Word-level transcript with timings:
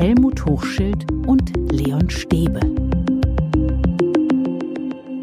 Helmut 0.00 0.46
Hochschild 0.46 1.12
und 1.26 1.52
Leon 1.70 2.08
Stäbe. 2.08 2.60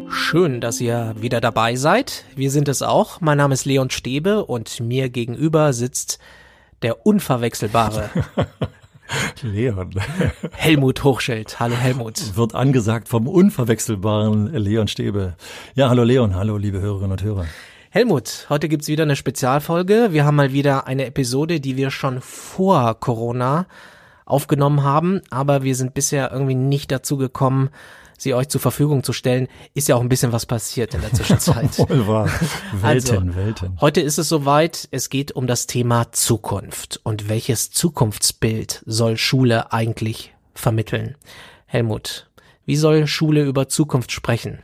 Schön, 0.08 0.60
dass 0.60 0.80
ihr 0.80 1.16
wieder 1.18 1.40
dabei 1.40 1.74
seid. 1.74 2.24
Wir 2.36 2.52
sind 2.52 2.68
es 2.68 2.82
auch. 2.82 3.20
Mein 3.20 3.38
Name 3.38 3.54
ist 3.54 3.64
Leon 3.64 3.90
Stäbe 3.90 4.44
und 4.44 4.78
mir 4.78 5.08
gegenüber 5.08 5.72
sitzt 5.72 6.20
der 6.82 7.04
unverwechselbare 7.04 8.08
Leon. 9.42 9.96
Helmut 10.52 11.02
Hochschild. 11.02 11.58
Hallo 11.58 11.74
Helmut. 11.74 12.36
Wird 12.36 12.54
angesagt 12.54 13.08
vom 13.08 13.26
unverwechselbaren 13.26 14.54
Leon 14.54 14.86
Stäbe. 14.86 15.34
Ja, 15.74 15.88
hallo 15.88 16.04
Leon, 16.04 16.36
hallo 16.36 16.56
liebe 16.56 16.80
Hörerinnen 16.80 17.10
und 17.10 17.24
Hörer. 17.24 17.46
Helmut, 17.90 18.46
heute 18.48 18.68
gibt's 18.68 18.86
wieder 18.86 19.02
eine 19.02 19.16
Spezialfolge. 19.16 20.10
Wir 20.12 20.24
haben 20.24 20.36
mal 20.36 20.52
wieder 20.52 20.86
eine 20.86 21.04
Episode, 21.06 21.58
die 21.58 21.76
wir 21.76 21.90
schon 21.90 22.20
vor 22.20 22.94
Corona 23.00 23.66
aufgenommen 24.28 24.82
haben, 24.82 25.22
aber 25.30 25.62
wir 25.62 25.74
sind 25.74 25.94
bisher 25.94 26.30
irgendwie 26.32 26.54
nicht 26.54 26.90
dazu 26.90 27.16
gekommen, 27.16 27.70
sie 28.18 28.34
euch 28.34 28.48
zur 28.48 28.60
Verfügung 28.60 29.02
zu 29.04 29.12
stellen. 29.12 29.48
Ist 29.74 29.88
ja 29.88 29.94
auch 29.96 30.00
ein 30.00 30.08
bisschen 30.08 30.32
was 30.32 30.44
passiert 30.44 30.94
in 30.94 31.00
der 31.00 31.12
Zwischenzeit. 31.12 31.78
Wohl 31.78 32.06
wahr. 32.06 32.28
Welten, 32.72 33.28
Also, 33.28 33.36
Welten. 33.36 33.80
Heute 33.80 34.00
ist 34.00 34.18
es 34.18 34.28
soweit, 34.28 34.88
es 34.90 35.08
geht 35.08 35.32
um 35.32 35.46
das 35.46 35.66
Thema 35.66 36.12
Zukunft. 36.12 37.00
Und 37.04 37.28
welches 37.28 37.70
Zukunftsbild 37.70 38.82
soll 38.86 39.16
Schule 39.16 39.72
eigentlich 39.72 40.34
vermitteln? 40.54 41.16
Helmut, 41.66 42.28
wie 42.66 42.76
soll 42.76 43.06
Schule 43.06 43.44
über 43.44 43.68
Zukunft 43.68 44.12
sprechen? 44.12 44.58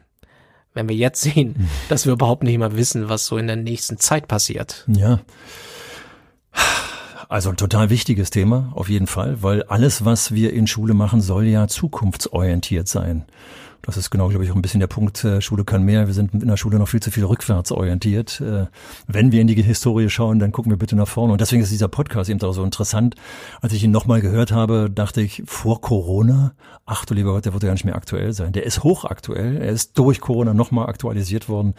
Wenn 0.75 0.89
wir 0.89 0.97
jetzt 0.97 1.23
sehen, 1.23 1.69
dass 1.89 2.07
wir 2.07 2.13
überhaupt 2.13 2.43
nicht 2.43 2.59
mehr 2.59 2.77
wissen, 2.77 3.09
was 3.09 3.27
so 3.27 3.39
in 3.39 3.47
der 3.47 3.57
nächsten 3.57 3.99
Zeit 3.99 4.27
passiert. 4.27 4.85
Ja. 4.89 5.21
Also 7.29 7.51
ein 7.51 7.57
total 7.57 7.91
wichtiges 7.91 8.31
Thema, 8.31 8.73
auf 8.75 8.89
jeden 8.89 9.07
Fall, 9.07 9.43
weil 9.43 9.63
alles, 9.65 10.05
was 10.05 10.33
wir 10.33 10.53
in 10.53 10.67
Schule 10.67 10.95
machen, 10.95 11.21
soll 11.21 11.47
ja 11.47 11.69
zukunftsorientiert 11.69 12.89
sein. 12.89 13.25
Das 13.87 13.99
ist 13.99 14.11
genau, 14.11 14.29
glaube 14.29 14.45
ich, 14.45 14.51
auch 14.51 14.57
ein 14.57 14.63
bisschen 14.63 14.81
der 14.81 14.87
Punkt, 14.87 15.25
äh, 15.25 15.43
Schule 15.43 15.65
kann 15.65 15.83
mehr. 15.83 16.07
Wir 16.07 16.15
sind 16.15 16.33
in 16.33 16.49
der 16.49 16.57
Schule 16.57 16.79
noch 16.79 16.89
viel 16.89 17.01
zu 17.01 17.11
viel 17.11 17.25
rückwärts 17.25 17.71
orientiert. 17.71 18.41
Äh, 18.41 18.67
Wenn 19.07 19.31
wir 19.31 19.43
in 19.43 19.47
die 19.47 19.61
Historie 19.63 20.09
schauen, 20.09 20.39
dann 20.39 20.53
gucken 20.53 20.73
wir 20.73 20.79
bitte 20.79 20.97
nach 20.97 21.09
vorne. 21.09 21.33
Und 21.33 21.41
deswegen 21.41 21.63
ist 21.63 21.71
dieser 21.71 21.89
Podcast 21.89 22.31
eben 22.31 22.41
auch 22.41 22.53
so 22.53 22.65
interessant. 22.65 23.15
Als 23.61 23.75
ich 23.75 23.85
ihn 23.85 23.91
nochmal 23.91 24.23
gehört 24.23 24.53
habe, 24.53 24.91
dachte 24.91 25.21
ich, 25.21 25.43
vor 25.45 25.83
Corona, 25.83 26.55
ach 26.87 27.05
du 27.05 27.15
lieber 27.15 27.33
Gott, 27.33 27.45
der 27.45 27.53
wird 27.53 27.63
ja 27.63 27.73
nicht 27.73 27.85
mehr 27.85 27.97
aktuell 27.97 28.33
sein. 28.33 28.53
Der 28.53 28.65
ist 28.65 28.83
hochaktuell. 28.83 29.59
Er 29.59 29.71
ist 29.71 29.99
durch 29.99 30.21
Corona 30.21 30.55
nochmal 30.55 30.87
aktualisiert 30.89 31.49
worden, 31.51 31.75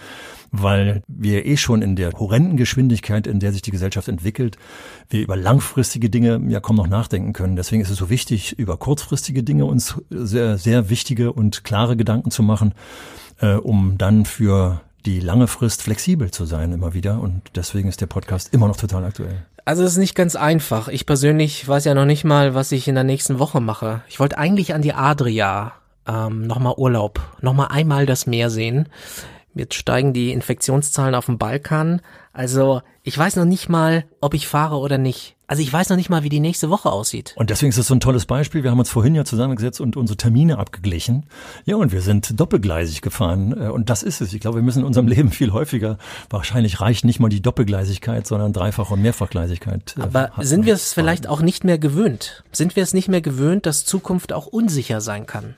weil 0.52 1.02
wir 1.08 1.45
eh 1.45 1.58
schon 1.58 1.81
in 1.81 1.95
der 1.95 2.12
horrenden 2.12 2.56
Geschwindigkeit, 2.56 3.25
in 3.25 3.40
der 3.40 3.52
sich 3.52 3.64
die 3.64 3.72
Gesellschaft 3.72 4.08
entwickelt, 4.08 4.58
wir 5.09 5.22
über 5.22 5.36
langfristige 5.36 6.09
Dinge 6.09 6.42
ja 6.47 6.59
kaum 6.59 6.75
noch 6.75 6.88
nachdenken 6.88 7.34
können. 7.34 7.56
Deswegen 7.56 7.81
ist 7.81 7.90
es 7.90 7.97
so 7.97 8.09
wichtig, 8.09 8.58
über 8.59 8.78
kurzfristige 8.78 9.44
Dinge 9.44 9.66
uns 9.66 9.95
sehr, 10.09 10.58
sehr 10.58 10.90
wichtige 10.90 11.34
und 11.34 11.64
klare 11.64 11.94
Gedanken 11.97 12.31
zu 12.31 12.43
machen, 12.43 12.73
äh, 13.39 13.55
um 13.55 13.97
dann 13.97 14.25
für 14.25 14.81
die 15.05 15.19
lange 15.19 15.47
Frist 15.47 15.83
flexibel 15.83 16.31
zu 16.31 16.45
sein 16.45 16.71
immer 16.71 16.93
wieder. 16.93 17.19
Und 17.19 17.41
deswegen 17.55 17.89
ist 17.89 18.01
der 18.01 18.07
Podcast 18.07 18.53
immer 18.53 18.67
noch 18.67 18.77
total 18.77 19.05
aktuell. 19.05 19.45
Also 19.65 19.83
es 19.83 19.93
ist 19.93 19.97
nicht 19.97 20.16
ganz 20.16 20.35
einfach. 20.35 20.88
Ich 20.88 21.05
persönlich 21.05 21.67
weiß 21.67 21.85
ja 21.85 21.93
noch 21.95 22.05
nicht 22.05 22.23
mal, 22.23 22.53
was 22.53 22.71
ich 22.71 22.88
in 22.88 22.95
der 22.95 23.03
nächsten 23.03 23.39
Woche 23.39 23.61
mache. 23.61 24.01
Ich 24.07 24.19
wollte 24.19 24.38
eigentlich 24.38 24.73
an 24.75 24.83
die 24.83 24.93
Adria 24.93 25.73
ähm, 26.07 26.45
nochmal 26.45 26.75
Urlaub, 26.77 27.19
nochmal 27.41 27.67
einmal 27.71 28.05
das 28.05 28.27
Meer 28.27 28.49
sehen. 28.49 28.89
Jetzt 29.55 29.75
steigen 29.75 30.13
die 30.13 30.31
Infektionszahlen 30.33 31.16
auf 31.16 31.25
dem 31.25 31.38
Balkan. 31.38 32.01
Also 32.33 32.81
ich 33.03 33.17
weiß 33.17 33.38
noch 33.38 33.45
nicht 33.45 33.69
mal, 33.69 34.05
ob 34.22 34.34
ich 34.34 34.47
fahre 34.47 34.78
oder 34.78 34.97
nicht. 34.97 35.34
Also 35.47 35.61
ich 35.61 35.72
weiß 35.72 35.89
noch 35.89 35.97
nicht 35.97 36.09
mal, 36.09 36.23
wie 36.23 36.29
die 36.29 36.39
nächste 36.39 36.69
Woche 36.72 36.91
aussieht. 36.91 37.33
Und 37.38 37.50
deswegen 37.51 37.69
ist 37.69 37.78
es 37.78 37.85
so 37.88 37.94
ein 37.94 38.00
tolles 38.00 38.25
Beispiel. 38.25 38.63
Wir 38.63 38.72
haben 38.72 38.79
uns 38.79 38.89
vorhin 38.89 39.13
ja 39.13 39.25
zusammengesetzt 39.25 39.79
und 39.79 39.95
unsere 39.95 40.17
Termine 40.17 40.57
abgeglichen. 40.57 41.25
Ja, 41.66 41.75
und 41.75 41.91
wir 41.91 42.01
sind 42.01 42.39
doppelgleisig 42.39 43.01
gefahren. 43.01 43.51
Äh, 43.59 43.67
Und 43.69 43.89
das 43.91 44.01
ist 44.01 44.22
es. 44.22 44.34
Ich 44.34 44.39
glaube, 44.39 44.57
wir 44.57 44.63
müssen 44.63 44.79
in 44.79 44.85
unserem 44.85 45.07
Leben 45.16 45.29
viel 45.29 45.51
häufiger, 45.53 45.97
wahrscheinlich 46.29 46.81
reicht 46.81 47.05
nicht 47.05 47.19
mal 47.19 47.29
die 47.29 47.41
Doppelgleisigkeit, 47.41 48.25
sondern 48.25 48.53
Dreifach- 48.53 48.89
und 48.91 49.01
Mehrfachgleisigkeit. 49.01 49.95
äh, 49.97 50.01
Aber 50.01 50.31
sind 50.39 50.66
wir 50.66 50.73
es 50.73 50.94
vielleicht 50.94 51.28
auch 51.28 51.41
nicht 51.41 51.63
mehr 51.63 51.78
gewöhnt? 51.78 52.44
Sind 52.51 52.75
wir 52.75 52.81
es 52.84 52.94
nicht 52.94 53.07
mehr 53.07 53.22
gewöhnt, 53.22 53.66
dass 53.67 53.85
Zukunft 53.85 54.34
auch 54.34 54.47
unsicher 54.47 55.00
sein 55.01 55.25
kann? 55.28 55.53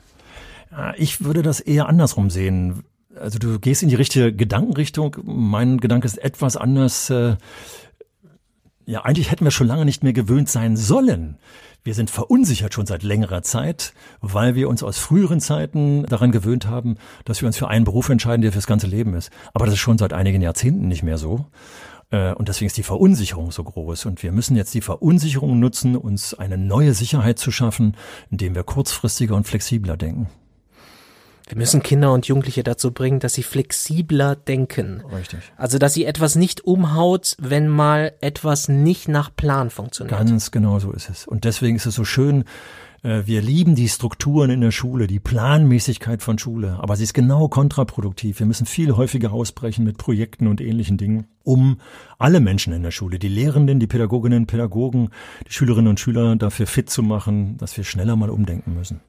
Ja, 0.72 0.94
Ich 0.98 1.24
würde 1.24 1.44
das 1.44 1.60
eher 1.62 1.88
andersrum 1.88 2.30
sehen. 2.30 2.84
Also 3.20 3.40
du 3.40 3.58
gehst 3.58 3.82
in 3.84 3.90
die 3.90 3.96
richtige 3.96 4.32
Gedankenrichtung. 4.34 5.16
Mein 5.24 5.80
Gedanke 5.80 6.06
ist 6.06 6.18
etwas 6.18 6.56
anders. 6.58 7.10
Ja, 8.90 9.02
eigentlich 9.02 9.30
hätten 9.32 9.44
wir 9.44 9.52
schon 9.52 9.68
lange 9.68 9.84
nicht 9.84 10.02
mehr 10.04 10.14
gewöhnt 10.14 10.48
sein 10.48 10.78
sollen. 10.78 11.36
Wir 11.84 11.94
sind 11.94 12.10
verunsichert 12.10 12.74
schon 12.74 12.86
seit 12.86 13.04
längerer 13.04 13.42
Zeit, 13.42 13.94
weil 14.22 14.56
wir 14.56 14.70
uns 14.70 14.82
aus 14.82 14.98
früheren 14.98 15.42
Zeiten 15.42 16.06
daran 16.06 16.32
gewöhnt 16.32 16.68
haben, 16.68 16.96
dass 17.26 17.42
wir 17.42 17.48
uns 17.48 17.58
für 17.58 17.68
einen 17.68 17.84
Beruf 17.84 18.08
entscheiden, 18.08 18.44
der 18.44 18.54
fürs 18.54 18.66
ganze 18.66 18.88
Leben 18.88 19.14
ist. 19.14 19.30
Aber 19.54 19.66
das 19.66 19.74
ist 19.74 19.82
schon 19.82 19.98
seit 19.98 20.14
einigen 20.14 20.42
Jahrzehnten 20.42 20.88
nicht 20.88 21.04
mehr 21.04 21.18
so. 21.18 21.48
Äh, 22.12 22.32
Und 22.36 22.48
deswegen 22.48 22.68
ist 22.68 22.78
die 22.78 22.84
Verunsicherung 22.84 23.52
so 23.52 23.62
groß. 23.62 24.06
Und 24.06 24.24
wir 24.24 24.32
müssen 24.32 24.56
jetzt 24.56 24.74
die 24.74 24.80
Verunsicherung 24.80 25.60
nutzen, 25.60 25.98
uns 25.98 26.34
eine 26.34 26.58
neue 26.58 26.94
Sicherheit 26.94 27.40
zu 27.40 27.52
schaffen, 27.52 27.98
indem 28.32 28.56
wir 28.56 28.64
kurzfristiger 28.64 29.36
und 29.36 29.46
flexibler 29.46 29.98
denken. 29.98 30.30
Wir 31.48 31.58
müssen 31.58 31.82
Kinder 31.82 32.12
und 32.12 32.28
Jugendliche 32.28 32.64
dazu 32.64 32.92
bringen, 32.92 33.20
dass 33.20 33.34
sie 33.34 33.44
flexibler 33.44 34.36
denken. 34.36 35.04
Richtig. 35.16 35.40
Also, 35.56 35.78
dass 35.78 35.94
sie 35.94 36.06
etwas 36.06 36.36
nicht 36.36 36.66
umhaut, 36.66 37.36
wenn 37.40 37.68
mal 37.70 38.14
etwas 38.20 38.68
nicht 38.68 39.08
nach 39.08 39.34
Plan 39.36 39.70
funktioniert. 39.70 40.18
Ganz 40.18 40.52
genau 40.52 40.80
so 40.80 40.92
ist 40.92 41.10
es. 41.10 41.26
Und 41.26 41.46
deswegen 41.46 41.78
ist 41.78 41.86
es 41.86 41.96
so 41.96 42.04
schön, 42.04 42.44
äh, 43.04 43.24
wir 43.26 43.42
lieben 43.42 43.76
die 43.76 43.88
Strukturen 43.88 44.50
in 44.50 44.62
der 44.62 44.72
Schule, 44.72 45.08
die 45.08 45.20
Planmäßigkeit 45.20 46.22
von 46.22 46.38
Schule, 46.38 46.78
aber 46.80 46.96
sie 46.96 47.04
ist 47.04 47.14
genau 47.14 47.48
kontraproduktiv. 47.48 48.40
Wir 48.40 48.46
müssen 48.46 48.66
viel 48.66 48.96
häufiger 48.96 49.32
ausbrechen 49.32 49.86
mit 49.86 49.98
Projekten 49.98 50.48
und 50.48 50.62
ähnlichen 50.62 50.98
Dingen, 50.98 51.28
um 51.44 51.80
alle 52.18 52.40
Menschen 52.40 52.74
in 52.74 52.84
der 52.84 52.92
Schule, 52.92 53.20
die 53.20 53.30
Lehrenden, 53.30 53.80
die 53.80 53.88
Pädagoginnen, 53.88 54.48
Pädagogen, 54.48 55.10
die 55.48 55.54
Schülerinnen 55.54 55.90
und 55.90 56.00
Schüler 56.00 56.36
dafür 56.36 56.68
fit 56.68 56.90
zu 56.90 57.04
machen, 57.04 57.58
dass 57.58 57.78
wir 57.78 57.84
schneller 57.84 58.16
mal 58.16 58.30
umdenken 58.30 58.74
müssen. 58.74 59.00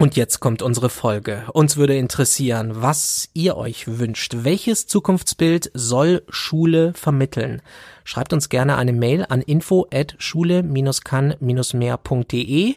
Und 0.00 0.14
jetzt 0.14 0.38
kommt 0.38 0.62
unsere 0.62 0.90
Folge. 0.90 1.42
Uns 1.52 1.76
würde 1.76 1.96
interessieren, 1.96 2.70
was 2.74 3.30
ihr 3.34 3.56
euch 3.56 3.98
wünscht. 3.98 4.44
Welches 4.44 4.86
Zukunftsbild 4.86 5.72
soll 5.74 6.22
Schule 6.28 6.92
vermitteln? 6.94 7.62
Schreibt 8.04 8.32
uns 8.32 8.48
gerne 8.48 8.76
eine 8.76 8.92
Mail 8.92 9.26
an 9.28 9.42
info 9.42 9.88
at 9.92 10.14
schule-kann-mehr.de. 10.18 12.76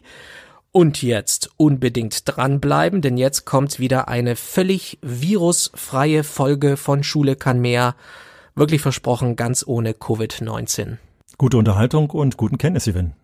Und 0.72 1.02
jetzt 1.02 1.50
unbedingt 1.58 2.22
dranbleiben, 2.24 3.02
denn 3.02 3.16
jetzt 3.16 3.44
kommt 3.44 3.78
wieder 3.78 4.08
eine 4.08 4.34
völlig 4.34 4.98
virusfreie 5.02 6.24
Folge 6.24 6.76
von 6.76 7.04
Schule 7.04 7.36
kann 7.36 7.60
mehr. 7.60 7.94
Wirklich 8.56 8.80
versprochen, 8.80 9.36
ganz 9.36 9.64
ohne 9.64 9.92
Covid-19. 9.92 10.96
Gute 11.38 11.56
Unterhaltung 11.56 12.10
und 12.10 12.36
guten 12.36 12.58
Kenntnisgewinn. 12.58 13.12
Schule 13.12 13.21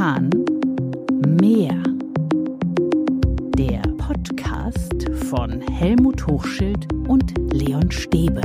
kann 0.00 0.30
mehr. 1.38 1.76
Der 3.58 3.82
Podcast 3.98 5.10
von 5.28 5.60
Helmut 5.60 6.26
Hochschild 6.26 6.90
und 7.06 7.34
Leon 7.52 7.90
Stäbe. 7.90 8.40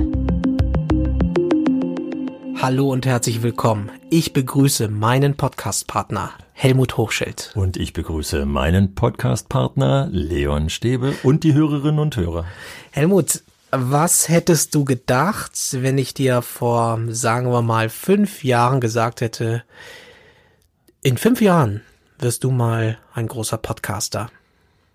Hallo 2.61 2.91
und 2.91 3.05
herzlich 3.05 3.41
willkommen. 3.41 3.89
Ich 4.09 4.33
begrüße 4.33 4.89
meinen 4.89 5.38
Podcast-Partner 5.38 6.31
Helmut 6.51 6.97
Hochschild. 6.97 7.53
Und 7.56 7.77
ich 7.77 7.94
begrüße 7.94 8.45
meinen 8.45 8.94
Podcast-Partner 8.94 10.09
Leon 10.12 10.69
Stäbe 10.69 11.13
und 11.24 11.45
die 11.45 11.53
Hörerinnen 11.53 12.00
und 12.00 12.18
Hörer. 12.18 12.44
Helmut, 12.91 13.44
was 13.71 14.27
hättest 14.27 14.75
du 14.75 14.83
gedacht, 14.83 15.53
wenn 15.71 15.97
ich 15.97 16.13
dir 16.13 16.41
vor, 16.41 17.00
sagen 17.07 17.50
wir 17.50 17.62
mal, 17.62 17.88
fünf 17.88 18.44
Jahren 18.44 18.81
gesagt 18.81 19.21
hätte, 19.21 19.63
in 21.06 21.18
fünf 21.18 21.40
Jahren 21.40 21.81
wirst 22.18 22.44
du 22.44 22.50
mal 22.50 22.98
ein 23.13 23.28
großer 23.28 23.57
Podcaster? 23.60 24.31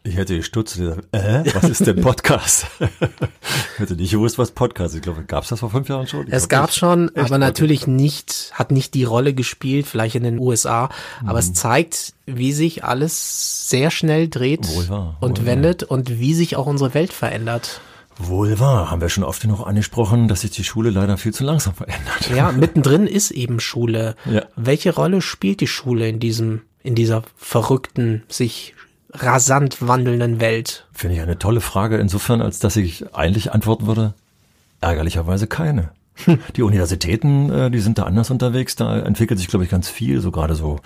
Ich 0.03 0.17
hätte 0.17 0.35
gestutzt 0.37 0.77
und 0.79 0.87
gesagt, 0.87 1.07
äh, 1.12 1.45
was 1.55 1.69
ist 1.71 1.87
denn 1.87 2.01
Podcast? 2.01 2.67
ich 2.81 3.79
hätte 3.79 3.95
nicht 3.95 4.11
gewusst, 4.11 4.39
was 4.39 4.51
Podcast 4.51 4.95
ist. 4.95 4.97
Ich 4.97 5.03
glaube, 5.03 5.23
gab 5.25 5.45
es 5.45 5.51
das 5.51 5.61
vor 5.61 5.71
fünf 5.71 5.89
Jahren 5.89 6.07
schon? 6.09 6.27
Ich 6.27 6.33
Es 6.33 6.49
gab 6.49 6.67
nicht. 6.71 6.79
schon, 6.79 7.15
aber 7.15 7.39
natürlich 7.39 7.87
nicht, 7.87 8.51
hat 8.55 8.73
nicht 8.73 8.95
die 8.95 9.05
Rolle 9.05 9.35
gespielt, 9.35 9.87
vielleicht 9.87 10.15
in 10.17 10.25
den 10.25 10.39
USA, 10.41 10.89
aber 11.21 11.33
Mhm. 11.35 11.39
es 11.39 11.53
zeigt, 11.53 12.15
wie 12.27 12.53
sich 12.53 12.83
alles 12.83 13.69
sehr 13.69 13.91
schnell 13.93 14.29
dreht 14.29 14.67
Wohl 14.75 14.89
wahr, 14.89 15.17
und 15.21 15.41
wohl 15.41 15.47
wendet 15.47 15.83
und 15.85 16.19
wie 16.19 16.35
sich 16.35 16.57
auch 16.57 16.67
unsere 16.67 16.93
Welt 16.95 17.12
verändert. 17.12 17.81
Wohl 18.22 18.58
wahr, 18.58 18.90
haben 18.90 19.00
wir 19.00 19.08
schon 19.08 19.25
oft 19.25 19.40
genug 19.40 19.67
angesprochen, 19.67 20.28
dass 20.28 20.43
sich 20.43 20.50
die 20.50 20.64
Schule 20.64 20.90
leider 20.90 21.17
viel 21.17 21.32
zu 21.32 21.44
langsam 21.44 21.75
verändert. 21.75 22.31
Ja, 22.34 22.52
mittendrin 22.52 23.06
ist 23.06 23.31
eben 23.31 23.61
Schule. 23.61 24.14
Ja. 24.26 24.44
Welche 24.56 24.94
Rolle 24.94 25.22
spielt 25.22 25.61
die 25.61 25.67
Schule 25.67 26.08
in 26.08 26.20
diesem, 26.20 26.62
in 26.82 26.94
dieser 26.94 27.22
verrückten, 27.37 28.22
sich 28.28 28.75
rasant 29.12 29.87
wandelnden 29.87 30.40
Welt? 30.40 30.87
Finde 30.93 31.17
ich 31.17 31.22
eine 31.22 31.38
tolle 31.38 31.61
Frage 31.61 31.96
insofern, 31.99 32.43
als 32.43 32.58
dass 32.58 32.76
ich 32.76 33.14
eigentlich 33.14 33.52
antworten 33.52 33.87
würde, 33.87 34.14
ärgerlicherweise 34.81 35.46
keine. 35.46 35.90
Die 36.57 36.62
Universitäten, 36.62 37.51
äh, 37.51 37.71
die 37.71 37.81
sind 37.81 37.99
da 37.99 38.05
anders 38.05 38.31
unterwegs. 38.31 38.77
Da 38.77 38.99
entwickelt 38.99 39.39
sich, 39.39 39.49
glaube 39.49 39.65
ich, 39.65 39.71
ganz 39.71 39.89
viel, 39.89 40.21
so 40.21 40.31
gerade 40.31 40.55
so 40.55 40.77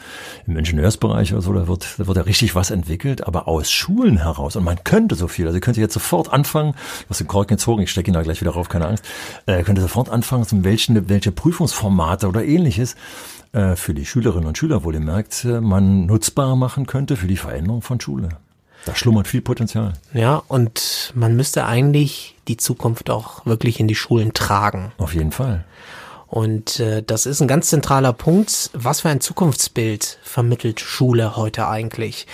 im 0.47 0.57
Ingenieursbereich 0.57 1.33
oder 1.33 1.43
so, 1.43 1.53
da 1.53 1.69
wird, 1.69 1.99
da 1.99 2.07
wird 2.07 2.17
ja 2.17 2.23
richtig 2.23 2.55
was 2.55 2.71
entwickelt, 2.71 3.27
aber 3.27 3.49
aus 3.49 3.71
Schulen 3.71 4.19
heraus. 4.19 4.57
Und 4.57 4.65
man 4.65 4.83
könnte 4.85 5.15
so 5.15 5.29
viel. 5.29 5.47
Also 5.47 5.57
ihr 5.57 5.61
könnt 5.61 5.77
jetzt 5.77 5.95
sofort 5.95 6.33
anfangen, 6.33 6.75
was 7.09 7.19
den 7.19 7.27
Korken 7.27 7.57
gezogen, 7.57 7.83
ich 7.83 7.91
stecke 7.91 8.11
ihn 8.11 8.15
da 8.15 8.23
gleich 8.23 8.41
wieder 8.41 8.53
rauf, 8.53 8.69
keine 8.69 8.87
Angst, 8.87 9.05
äh, 9.47 9.63
könnte 9.63 9.83
sofort 9.83 10.09
anfangen, 10.09 10.45
zum 10.45 10.65
welchen, 10.65 11.09
welche 11.09 11.33
Prüfungsformate 11.33 12.29
oder 12.29 12.45
ähnliches 12.45 12.97
äh, 13.53 13.77
für 13.77 13.95
die 13.95 14.07
Schülerinnen 14.07 14.47
und 14.47 14.59
Schüler 14.59 14.85
wohl 14.85 14.99
merkt, 15.01 15.45
äh, 15.45 15.61
man 15.61 16.07
nutzbar 16.07 16.57
machen 16.57 16.87
könnte 16.87 17.17
für 17.17 17.27
die 17.27 17.37
Veränderung 17.37 17.83
von 17.83 18.01
Schule. 18.01 18.29
Da 18.87 18.95
schlummert 18.95 19.29
viel 19.29 19.41
Potenzial. 19.41 19.95
Ja, 20.13 20.43
und 20.49 21.13
man 21.15 21.37
müsste 21.37 21.65
eigentlich 21.65 22.37
die 22.49 22.57
Zukunft 22.57 23.09
auch 23.11 23.47
wirklich 23.47 23.81
in 23.81 23.89
die 23.89 23.95
Schulen 23.95 24.35
tragen. 24.35 24.93
Auf 24.99 25.15
jeden 25.15 25.33
Fall. 25.33 25.65
Und 26.27 26.81
äh, 26.81 27.03
das 27.03 27.27
ist 27.27 27.41
ein 27.41 27.49
ganz 27.49 27.69
zentraler 27.69 28.13
Punkt. 28.13 28.71
Was 28.73 29.03
für 29.03 29.09
ein 29.09 29.21
Zukunftsbild 29.21 30.19
vermittelt 30.23 30.81
Schule 30.81 31.37
heute 31.37 31.69
eigentlich? 31.69 32.27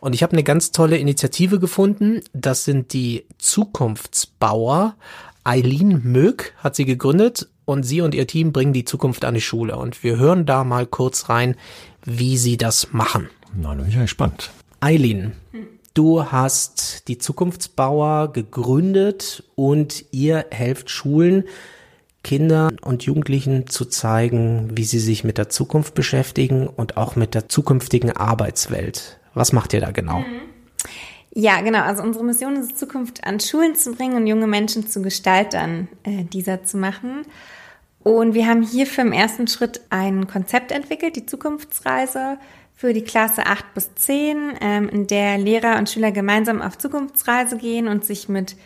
Und 0.00 0.12
ich 0.14 0.22
habe 0.22 0.32
eine 0.32 0.42
ganz 0.42 0.72
tolle 0.72 0.98
Initiative 0.98 1.58
gefunden. 1.58 2.20
Das 2.32 2.64
sind 2.64 2.92
die 2.92 3.24
Zukunftsbauer. 3.38 4.96
Eileen 5.44 6.02
Mög 6.02 6.52
hat 6.58 6.74
sie 6.74 6.84
gegründet 6.84 7.48
und 7.64 7.84
sie 7.84 8.00
und 8.00 8.14
ihr 8.14 8.26
Team 8.26 8.52
bringen 8.52 8.72
die 8.72 8.84
Zukunft 8.84 9.24
an 9.24 9.34
die 9.34 9.40
Schule. 9.40 9.76
Und 9.76 10.02
wir 10.02 10.16
hören 10.16 10.46
da 10.46 10.64
mal 10.64 10.86
kurz 10.86 11.28
rein, 11.28 11.56
wie 12.04 12.36
sie 12.36 12.56
das 12.56 12.92
machen. 12.92 13.30
Na, 13.54 13.68
da 13.68 13.76
bin 13.76 13.88
ich 13.88 13.94
ja 13.94 14.02
gespannt. 14.02 14.50
Eileen, 14.80 15.32
Du 15.94 16.32
hast 16.32 17.06
die 17.06 17.18
Zukunftsbauer 17.18 18.32
gegründet 18.32 19.44
und 19.54 20.04
ihr 20.10 20.46
helft 20.50 20.90
Schulen, 20.90 21.44
Kindern 22.24 22.78
und 22.80 23.04
Jugendlichen 23.04 23.68
zu 23.68 23.84
zeigen, 23.84 24.76
wie 24.76 24.82
sie 24.82 24.98
sich 24.98 25.22
mit 25.22 25.38
der 25.38 25.50
Zukunft 25.50 25.94
beschäftigen 25.94 26.66
und 26.66 26.96
auch 26.96 27.14
mit 27.14 27.34
der 27.34 27.48
zukünftigen 27.48 28.10
Arbeitswelt. 28.10 29.20
Was 29.34 29.52
macht 29.52 29.72
ihr 29.72 29.80
da 29.80 29.92
genau? 29.92 30.20
Mhm. 30.20 30.40
Ja, 31.32 31.60
genau. 31.60 31.82
Also 31.82 32.02
unsere 32.02 32.24
Mission 32.24 32.56
ist 32.56 32.76
Zukunft 32.76 33.24
an 33.24 33.38
Schulen 33.38 33.76
zu 33.76 33.92
bringen 33.92 34.16
und 34.16 34.26
junge 34.26 34.46
Menschen 34.48 34.88
zu 34.88 35.00
Gestaltern 35.02 35.88
äh, 36.02 36.24
dieser 36.24 36.64
zu 36.64 36.76
machen. 36.76 37.22
Und 38.04 38.34
wir 38.34 38.46
haben 38.46 38.62
hierfür 38.62 39.04
im 39.04 39.12
ersten 39.12 39.46
Schritt 39.46 39.80
ein 39.90 40.26
Konzept 40.26 40.72
entwickelt, 40.72 41.16
die 41.16 41.26
Zukunftsreise, 41.26 42.38
für 42.74 42.92
die 42.92 43.04
Klasse 43.04 43.46
8 43.46 43.74
bis 43.74 43.94
10, 43.94 44.54
ähm, 44.60 44.88
in 44.88 45.06
der 45.06 45.38
Lehrer 45.38 45.78
und 45.78 45.88
Schüler 45.88 46.12
gemeinsam 46.12 46.60
auf 46.60 46.76
Zukunftsreise 46.76 47.56
gehen 47.56 47.88
und 47.88 48.04
sich 48.04 48.28
mit 48.28 48.56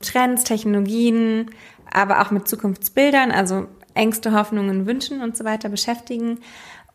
Trends, 0.00 0.44
Technologien, 0.44 1.50
aber 1.92 2.22
auch 2.22 2.30
mit 2.30 2.48
Zukunftsbildern, 2.48 3.30
also 3.30 3.66
Ängste, 3.94 4.32
Hoffnungen, 4.32 4.86
Wünschen 4.86 5.20
und 5.20 5.36
so 5.36 5.44
weiter 5.44 5.68
beschäftigen, 5.68 6.38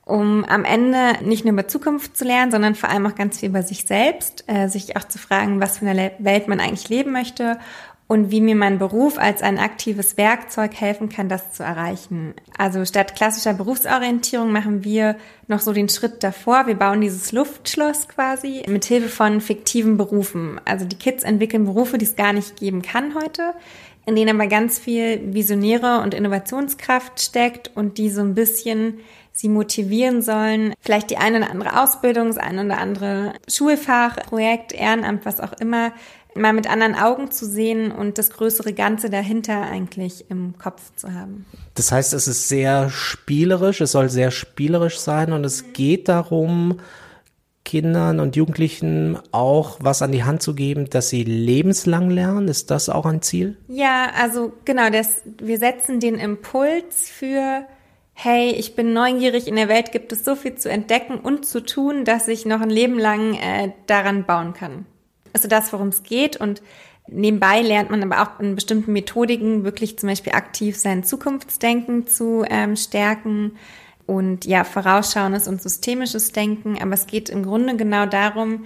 um 0.05 0.43
am 0.45 0.65
Ende 0.65 1.23
nicht 1.23 1.45
nur 1.45 1.53
über 1.53 1.67
Zukunft 1.67 2.15
zu 2.17 2.25
lernen, 2.25 2.51
sondern 2.51 2.75
vor 2.75 2.89
allem 2.89 3.05
auch 3.05 3.15
ganz 3.15 3.39
viel 3.39 3.49
über 3.49 3.63
sich 3.63 3.85
selbst, 3.85 4.43
äh, 4.47 4.67
sich 4.67 4.97
auch 4.97 5.03
zu 5.03 5.17
fragen, 5.17 5.59
was 5.59 5.79
für 5.79 5.87
eine 5.87 6.11
Welt 6.19 6.47
man 6.47 6.59
eigentlich 6.59 6.89
leben 6.89 7.11
möchte 7.11 7.59
und 8.07 8.29
wie 8.29 8.41
mir 8.41 8.55
mein 8.55 8.77
Beruf 8.77 9.17
als 9.17 9.41
ein 9.41 9.57
aktives 9.57 10.15
Werkzeug 10.17 10.75
helfen 10.75 11.09
kann, 11.09 11.27
das 11.27 11.51
zu 11.53 11.63
erreichen. 11.63 12.35
Also 12.57 12.85
statt 12.85 13.15
klassischer 13.15 13.53
Berufsorientierung 13.53 14.51
machen 14.51 14.83
wir 14.83 15.15
noch 15.47 15.59
so 15.59 15.73
den 15.73 15.89
Schritt 15.89 16.23
davor. 16.23 16.67
Wir 16.67 16.75
bauen 16.75 17.01
dieses 17.01 17.31
Luftschloss 17.31 18.07
quasi 18.07 18.63
mit 18.67 18.85
Hilfe 18.85 19.09
von 19.09 19.41
fiktiven 19.41 19.97
Berufen. 19.97 20.61
Also 20.65 20.85
die 20.85 20.97
Kids 20.97 21.23
entwickeln 21.23 21.65
Berufe, 21.65 21.97
die 21.97 22.05
es 22.05 22.15
gar 22.15 22.33
nicht 22.33 22.57
geben 22.57 22.83
kann 22.83 23.15
heute, 23.15 23.53
in 24.05 24.15
denen 24.15 24.39
aber 24.39 24.47
ganz 24.47 24.77
viel 24.77 25.33
Visionäre 25.33 26.01
und 26.01 26.13
Innovationskraft 26.13 27.19
steckt 27.19 27.71
und 27.75 27.97
die 27.97 28.11
so 28.11 28.21
ein 28.21 28.35
bisschen 28.35 28.99
sie 29.31 29.49
motivieren 29.49 30.21
sollen, 30.21 30.73
vielleicht 30.79 31.09
die 31.09 31.17
eine 31.17 31.39
oder 31.39 31.49
andere 31.49 31.81
Ausbildung, 31.81 32.27
das 32.27 32.37
eine 32.37 32.63
oder 32.63 32.77
andere 32.77 33.33
Schulfach, 33.49 34.15
Projekt, 34.27 34.71
Ehrenamt, 34.71 35.25
was 35.25 35.41
auch 35.41 35.51
immer, 35.59 35.91
mal 36.35 36.53
mit 36.53 36.69
anderen 36.69 36.95
Augen 36.95 37.31
zu 37.31 37.45
sehen 37.45 37.91
und 37.91 38.17
das 38.17 38.29
größere 38.29 38.73
Ganze 38.73 39.09
dahinter 39.09 39.61
eigentlich 39.63 40.29
im 40.29 40.57
Kopf 40.57 40.81
zu 40.95 41.13
haben. 41.13 41.45
Das 41.73 41.91
heißt, 41.91 42.13
es 42.13 42.27
ist 42.27 42.49
sehr 42.49 42.89
spielerisch, 42.89 43.81
es 43.81 43.91
soll 43.91 44.09
sehr 44.09 44.31
spielerisch 44.31 44.99
sein 44.99 45.31
und 45.31 45.45
es 45.45 45.73
geht 45.73 46.09
darum, 46.09 46.79
Kindern 47.63 48.19
und 48.19 48.35
Jugendlichen 48.35 49.17
auch 49.31 49.77
was 49.81 50.01
an 50.01 50.11
die 50.11 50.23
Hand 50.23 50.43
zu 50.43 50.53
geben, 50.53 50.87
dass 50.89 51.09
sie 51.09 51.23
lebenslang 51.23 52.09
lernen? 52.11 52.47
Ist 52.47 52.69
das 52.69 52.89
auch 52.89 53.05
ein 53.05 53.23
Ziel? 53.23 53.57
Ja, 53.67 54.11
also 54.21 54.53
genau, 54.65 54.89
das, 54.91 55.23
wir 55.41 55.57
setzen 55.57 55.99
den 55.99 56.15
Impuls 56.15 57.09
für, 57.09 57.65
hey, 58.13 58.51
ich 58.51 58.75
bin 58.75 58.93
neugierig, 58.93 59.47
in 59.47 59.55
der 59.55 59.67
Welt 59.67 59.91
gibt 59.91 60.11
es 60.11 60.23
so 60.23 60.35
viel 60.35 60.55
zu 60.55 60.69
entdecken 60.69 61.17
und 61.17 61.45
zu 61.45 61.59
tun, 61.65 62.05
dass 62.05 62.27
ich 62.27 62.45
noch 62.45 62.61
ein 62.61 62.69
Leben 62.69 62.99
lang 62.99 63.33
äh, 63.33 63.71
daran 63.87 64.25
bauen 64.25 64.53
kann 64.53 64.85
also 65.35 65.47
das, 65.47 65.71
worum 65.73 65.89
es 65.89 66.01
geht. 66.01 66.37
Und 66.37 66.63
nebenbei 67.07 67.61
lernt 67.61 67.91
man 67.91 68.01
aber 68.01 68.23
auch 68.23 68.39
in 68.39 68.55
bestimmten 68.55 68.93
Methodiken 68.93 69.63
wirklich 69.63 69.99
zum 69.99 70.09
Beispiel 70.09 70.33
aktiv 70.33 70.77
sein 70.77 71.03
Zukunftsdenken 71.03 72.07
zu 72.07 72.43
ähm, 72.49 72.75
stärken 72.75 73.57
und 74.07 74.45
ja, 74.45 74.63
vorausschauendes 74.63 75.47
und 75.47 75.61
systemisches 75.61 76.31
Denken. 76.31 76.81
Aber 76.81 76.93
es 76.93 77.05
geht 77.05 77.29
im 77.29 77.43
Grunde 77.43 77.75
genau 77.75 78.05
darum, 78.05 78.65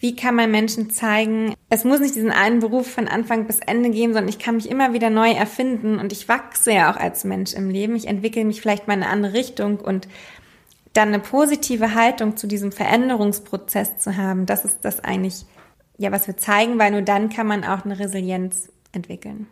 wie 0.00 0.14
kann 0.14 0.36
man 0.36 0.50
Menschen 0.50 0.90
zeigen, 0.90 1.54
es 1.70 1.84
muss 1.84 1.98
nicht 1.98 2.14
diesen 2.14 2.30
einen 2.30 2.60
Beruf 2.60 2.88
von 2.88 3.08
Anfang 3.08 3.46
bis 3.46 3.58
Ende 3.58 3.90
geben, 3.90 4.12
sondern 4.12 4.28
ich 4.28 4.38
kann 4.38 4.54
mich 4.54 4.70
immer 4.70 4.92
wieder 4.92 5.10
neu 5.10 5.32
erfinden 5.32 5.98
und 5.98 6.12
ich 6.12 6.28
wachse 6.28 6.72
ja 6.72 6.92
auch 6.92 6.96
als 6.96 7.24
Mensch 7.24 7.52
im 7.52 7.68
Leben. 7.68 7.96
Ich 7.96 8.06
entwickle 8.06 8.44
mich 8.44 8.60
vielleicht 8.60 8.86
mal 8.86 8.94
in 8.94 9.02
eine 9.02 9.12
andere 9.12 9.32
Richtung 9.34 9.80
und 9.80 10.06
dann 10.92 11.08
eine 11.08 11.18
positive 11.18 11.94
Haltung 11.94 12.36
zu 12.36 12.46
diesem 12.46 12.72
Veränderungsprozess 12.72 13.98
zu 13.98 14.16
haben, 14.16 14.46
das 14.46 14.64
ist 14.64 14.78
das 14.82 15.00
eigentlich 15.00 15.44
ja, 15.98 16.12
was 16.12 16.26
wir 16.26 16.36
zeigen, 16.36 16.78
weil 16.78 16.92
nur 16.92 17.02
dann 17.02 17.28
kann 17.28 17.46
man 17.46 17.64
auch 17.64 17.84
eine 17.84 17.98
Resilienz 17.98 18.70
entwickeln. 18.92 19.48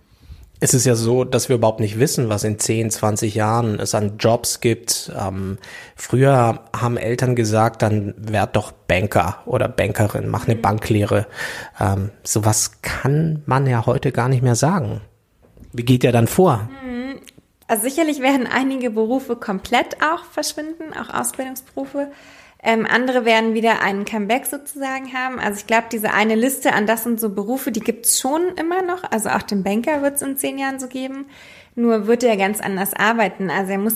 Es 0.58 0.72
ist 0.72 0.86
ja 0.86 0.94
so, 0.94 1.24
dass 1.24 1.50
wir 1.50 1.56
überhaupt 1.56 1.80
nicht 1.80 1.98
wissen, 1.98 2.30
was 2.30 2.42
in 2.42 2.58
10, 2.58 2.90
20 2.90 3.34
Jahren 3.34 3.78
es 3.78 3.94
an 3.94 4.16
Jobs 4.18 4.60
gibt. 4.60 5.12
Ähm, 5.14 5.58
früher 5.96 6.60
haben 6.74 6.96
Eltern 6.96 7.36
gesagt, 7.36 7.82
dann 7.82 8.14
werd 8.16 8.56
doch 8.56 8.72
Banker 8.72 9.42
oder 9.44 9.68
Bankerin, 9.68 10.28
mach 10.28 10.46
eine 10.46 10.56
mhm. 10.56 10.62
Banklehre. 10.62 11.26
Ähm, 11.78 12.10
sowas 12.22 12.80
kann 12.80 13.42
man 13.44 13.66
ja 13.66 13.84
heute 13.84 14.12
gar 14.12 14.30
nicht 14.30 14.42
mehr 14.42 14.54
sagen. 14.54 15.02
Wie 15.74 15.84
geht 15.84 16.04
der 16.04 16.12
dann 16.12 16.26
vor? 16.26 16.70
Mhm. 16.82 17.20
Also 17.68 17.82
sicherlich 17.82 18.20
werden 18.20 18.46
einige 18.46 18.90
Berufe 18.90 19.36
komplett 19.36 19.96
auch 20.00 20.24
verschwinden, 20.24 20.94
auch 20.94 21.12
Ausbildungsberufe. 21.12 22.08
Ähm, 22.66 22.84
andere 22.84 23.24
werden 23.24 23.54
wieder 23.54 23.80
einen 23.80 24.04
Comeback 24.04 24.44
sozusagen 24.44 25.12
haben. 25.12 25.38
Also 25.38 25.60
ich 25.60 25.68
glaube, 25.68 25.86
diese 25.92 26.12
eine 26.12 26.34
Liste 26.34 26.72
an 26.72 26.84
das 26.84 27.04
sind 27.04 27.20
so 27.20 27.30
Berufe, 27.30 27.70
die 27.70 27.78
gibt's 27.78 28.18
schon 28.18 28.42
immer 28.56 28.82
noch. 28.82 29.04
Also 29.08 29.28
auch 29.28 29.42
den 29.42 29.62
Banker 29.62 30.02
wird 30.02 30.16
es 30.16 30.22
in 30.22 30.36
zehn 30.36 30.58
Jahren 30.58 30.80
so 30.80 30.88
geben. 30.88 31.26
Nur 31.76 32.08
wird 32.08 32.24
er 32.24 32.36
ganz 32.36 32.60
anders 32.60 32.92
arbeiten. 32.92 33.50
Also 33.50 33.70
er 33.70 33.78
muss 33.78 33.94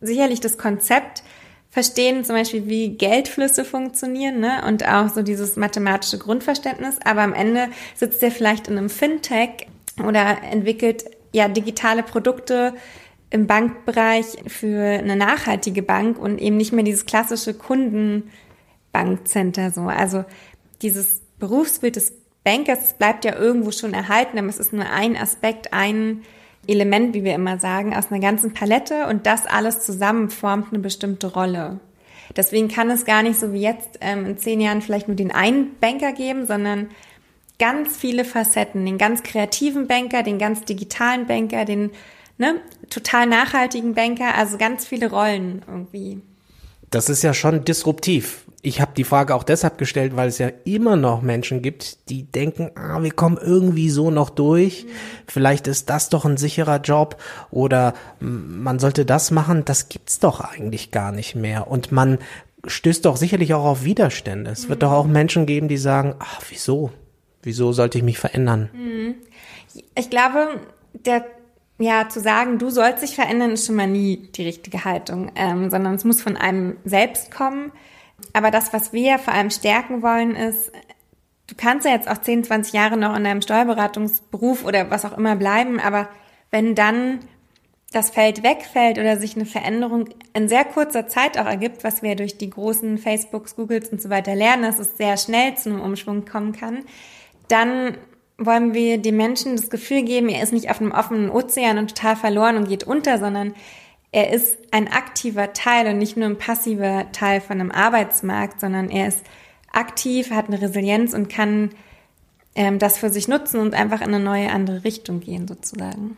sicherlich 0.00 0.40
das 0.40 0.56
Konzept 0.56 1.24
verstehen, 1.68 2.24
zum 2.24 2.36
Beispiel 2.36 2.66
wie 2.68 2.96
Geldflüsse 2.96 3.66
funktionieren 3.66 4.40
ne? 4.40 4.64
und 4.66 4.88
auch 4.88 5.10
so 5.10 5.20
dieses 5.20 5.56
mathematische 5.56 6.16
Grundverständnis. 6.16 6.96
Aber 7.04 7.20
am 7.20 7.34
Ende 7.34 7.68
sitzt 7.94 8.22
er 8.22 8.30
vielleicht 8.30 8.68
in 8.68 8.78
einem 8.78 8.88
Fintech 8.88 9.66
oder 10.02 10.38
entwickelt 10.50 11.04
ja 11.32 11.48
digitale 11.48 12.02
Produkte, 12.02 12.72
im 13.30 13.46
Bankbereich 13.46 14.26
für 14.46 14.82
eine 14.82 15.16
nachhaltige 15.16 15.82
Bank 15.82 16.18
und 16.18 16.40
eben 16.40 16.56
nicht 16.56 16.72
mehr 16.72 16.84
dieses 16.84 17.04
klassische 17.06 17.54
Kundenbankcenter 17.54 19.72
so. 19.72 19.82
Also 19.82 20.24
dieses 20.82 21.22
Berufsbild 21.38 21.96
des 21.96 22.12
Bankers 22.44 22.94
bleibt 22.94 23.24
ja 23.24 23.36
irgendwo 23.36 23.72
schon 23.72 23.92
erhalten, 23.92 24.38
aber 24.38 24.48
es 24.48 24.58
ist 24.58 24.72
nur 24.72 24.88
ein 24.88 25.16
Aspekt, 25.16 25.72
ein 25.72 26.22
Element, 26.68 27.14
wie 27.14 27.24
wir 27.24 27.34
immer 27.34 27.58
sagen, 27.58 27.94
aus 27.94 28.10
einer 28.10 28.20
ganzen 28.20 28.54
Palette 28.54 29.08
und 29.08 29.26
das 29.26 29.46
alles 29.46 29.84
zusammen 29.84 30.30
formt 30.30 30.72
eine 30.72 30.78
bestimmte 30.78 31.32
Rolle. 31.32 31.80
Deswegen 32.36 32.68
kann 32.68 32.90
es 32.90 33.04
gar 33.04 33.22
nicht 33.22 33.38
so 33.38 33.52
wie 33.52 33.60
jetzt 33.60 33.98
ähm, 34.00 34.26
in 34.26 34.38
zehn 34.38 34.60
Jahren 34.60 34.82
vielleicht 34.82 35.08
nur 35.08 35.16
den 35.16 35.32
einen 35.32 35.76
Banker 35.80 36.12
geben, 36.12 36.46
sondern 36.46 36.88
ganz 37.58 37.96
viele 37.96 38.24
Facetten, 38.24 38.84
den 38.84 38.98
ganz 38.98 39.22
kreativen 39.22 39.86
Banker, 39.86 40.22
den 40.22 40.38
ganz 40.38 40.64
digitalen 40.64 41.26
Banker, 41.26 41.64
den 41.64 41.90
ne, 42.38 42.60
total 42.90 43.26
nachhaltigen 43.26 43.94
Banker, 43.94 44.34
also 44.34 44.58
ganz 44.58 44.86
viele 44.86 45.10
Rollen 45.10 45.62
irgendwie. 45.66 46.20
Das 46.90 47.08
ist 47.08 47.22
ja 47.22 47.34
schon 47.34 47.64
disruptiv. 47.64 48.44
Ich 48.62 48.80
habe 48.80 48.92
die 48.96 49.04
Frage 49.04 49.34
auch 49.34 49.44
deshalb 49.44 49.78
gestellt, 49.78 50.16
weil 50.16 50.28
es 50.28 50.38
ja 50.38 50.50
immer 50.64 50.96
noch 50.96 51.22
Menschen 51.22 51.62
gibt, 51.62 52.08
die 52.08 52.24
denken, 52.24 52.70
ah, 52.74 53.00
wir 53.02 53.12
kommen 53.12 53.38
irgendwie 53.40 53.90
so 53.90 54.10
noch 54.10 54.30
durch. 54.30 54.84
Mhm. 54.84 54.88
Vielleicht 55.26 55.66
ist 55.66 55.90
das 55.90 56.08
doch 56.08 56.24
ein 56.24 56.36
sicherer 56.36 56.80
Job 56.80 57.16
oder 57.50 57.94
man 58.18 58.78
sollte 58.78 59.04
das 59.04 59.30
machen. 59.30 59.64
Das 59.64 59.88
gibt's 59.88 60.18
doch 60.18 60.40
eigentlich 60.40 60.90
gar 60.90 61.12
nicht 61.12 61.36
mehr. 61.36 61.68
Und 61.68 61.92
man 61.92 62.18
stößt 62.66 63.04
doch 63.04 63.16
sicherlich 63.16 63.54
auch 63.54 63.64
auf 63.64 63.84
Widerstände. 63.84 64.50
Es 64.50 64.64
mhm. 64.64 64.70
wird 64.70 64.82
doch 64.82 64.92
auch 64.92 65.06
Menschen 65.06 65.46
geben, 65.46 65.68
die 65.68 65.76
sagen, 65.76 66.14
ach, 66.18 66.42
wieso? 66.48 66.90
Wieso 67.42 67.72
sollte 67.72 67.98
ich 67.98 68.04
mich 68.04 68.18
verändern? 68.18 68.70
Mhm. 68.72 69.14
Ich 69.94 70.10
glaube, 70.10 70.60
der 70.92 71.24
ja, 71.78 72.08
zu 72.08 72.20
sagen, 72.20 72.58
du 72.58 72.70
sollst 72.70 73.02
dich 73.02 73.14
verändern, 73.14 73.52
ist 73.52 73.66
schon 73.66 73.76
mal 73.76 73.86
nie 73.86 74.28
die 74.34 74.44
richtige 74.44 74.84
Haltung, 74.84 75.30
ähm, 75.34 75.70
sondern 75.70 75.94
es 75.94 76.04
muss 76.04 76.22
von 76.22 76.36
einem 76.36 76.76
selbst 76.84 77.30
kommen. 77.30 77.70
Aber 78.32 78.50
das, 78.50 78.72
was 78.72 78.92
wir 78.92 79.18
vor 79.18 79.34
allem 79.34 79.50
stärken 79.50 80.02
wollen, 80.02 80.34
ist, 80.34 80.72
du 81.46 81.54
kannst 81.54 81.86
ja 81.86 81.92
jetzt 81.92 82.08
auch 82.08 82.18
10, 82.18 82.44
20 82.44 82.72
Jahre 82.72 82.96
noch 82.96 83.14
in 83.14 83.24
deinem 83.24 83.42
Steuerberatungsberuf 83.42 84.64
oder 84.64 84.90
was 84.90 85.04
auch 85.04 85.16
immer 85.16 85.36
bleiben, 85.36 85.78
aber 85.78 86.08
wenn 86.50 86.74
dann 86.74 87.20
das 87.92 88.10
Feld 88.10 88.42
wegfällt 88.42 88.98
oder 88.98 89.16
sich 89.16 89.36
eine 89.36 89.46
Veränderung 89.46 90.08
in 90.34 90.48
sehr 90.48 90.64
kurzer 90.64 91.06
Zeit 91.06 91.38
auch 91.38 91.46
ergibt, 91.46 91.84
was 91.84 92.02
wir 92.02 92.16
durch 92.16 92.36
die 92.36 92.50
großen 92.50 92.98
Facebooks, 92.98 93.56
Googles 93.56 93.90
und 93.90 94.02
so 94.02 94.10
weiter 94.10 94.34
lernen, 94.34 94.62
dass 94.64 94.78
es 94.78 94.96
sehr 94.96 95.16
schnell 95.16 95.56
zu 95.56 95.70
einem 95.70 95.80
Umschwung 95.80 96.24
kommen 96.24 96.52
kann, 96.52 96.84
dann 97.48 97.96
wollen 98.38 98.74
wir 98.74 98.98
den 98.98 99.16
Menschen 99.16 99.56
das 99.56 99.70
Gefühl 99.70 100.02
geben, 100.02 100.28
er 100.28 100.42
ist 100.42 100.52
nicht 100.52 100.70
auf 100.70 100.80
einem 100.80 100.92
offenen 100.92 101.30
Ozean 101.30 101.78
und 101.78 101.94
total 101.94 102.16
verloren 102.16 102.56
und 102.56 102.68
geht 102.68 102.84
unter, 102.84 103.18
sondern 103.18 103.54
er 104.12 104.32
ist 104.32 104.58
ein 104.70 104.88
aktiver 104.88 105.52
Teil 105.52 105.88
und 105.88 105.98
nicht 105.98 106.16
nur 106.16 106.26
ein 106.26 106.38
passiver 106.38 107.06
Teil 107.12 107.40
von 107.40 107.60
einem 107.60 107.70
Arbeitsmarkt, 107.70 108.60
sondern 108.60 108.88
er 108.88 109.08
ist 109.08 109.24
aktiv, 109.72 110.30
hat 110.30 110.48
eine 110.48 110.60
Resilienz 110.60 111.12
und 111.12 111.28
kann 111.28 111.70
ähm, 112.54 112.78
das 112.78 112.98
für 112.98 113.10
sich 113.10 113.28
nutzen 113.28 113.60
und 113.60 113.74
einfach 113.74 114.00
in 114.00 114.14
eine 114.14 114.20
neue, 114.20 114.50
andere 114.50 114.84
Richtung 114.84 115.20
gehen 115.20 115.46
sozusagen. 115.48 116.16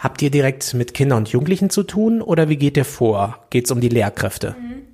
Habt 0.00 0.22
ihr 0.22 0.30
direkt 0.30 0.74
mit 0.74 0.94
Kindern 0.94 1.18
und 1.18 1.28
Jugendlichen 1.28 1.70
zu 1.70 1.82
tun 1.82 2.22
oder 2.22 2.48
wie 2.48 2.56
geht 2.56 2.76
ihr 2.76 2.84
vor? 2.84 3.44
Geht 3.50 3.66
es 3.66 3.70
um 3.70 3.80
die 3.80 3.88
Lehrkräfte? 3.88 4.56
Mhm. 4.58 4.93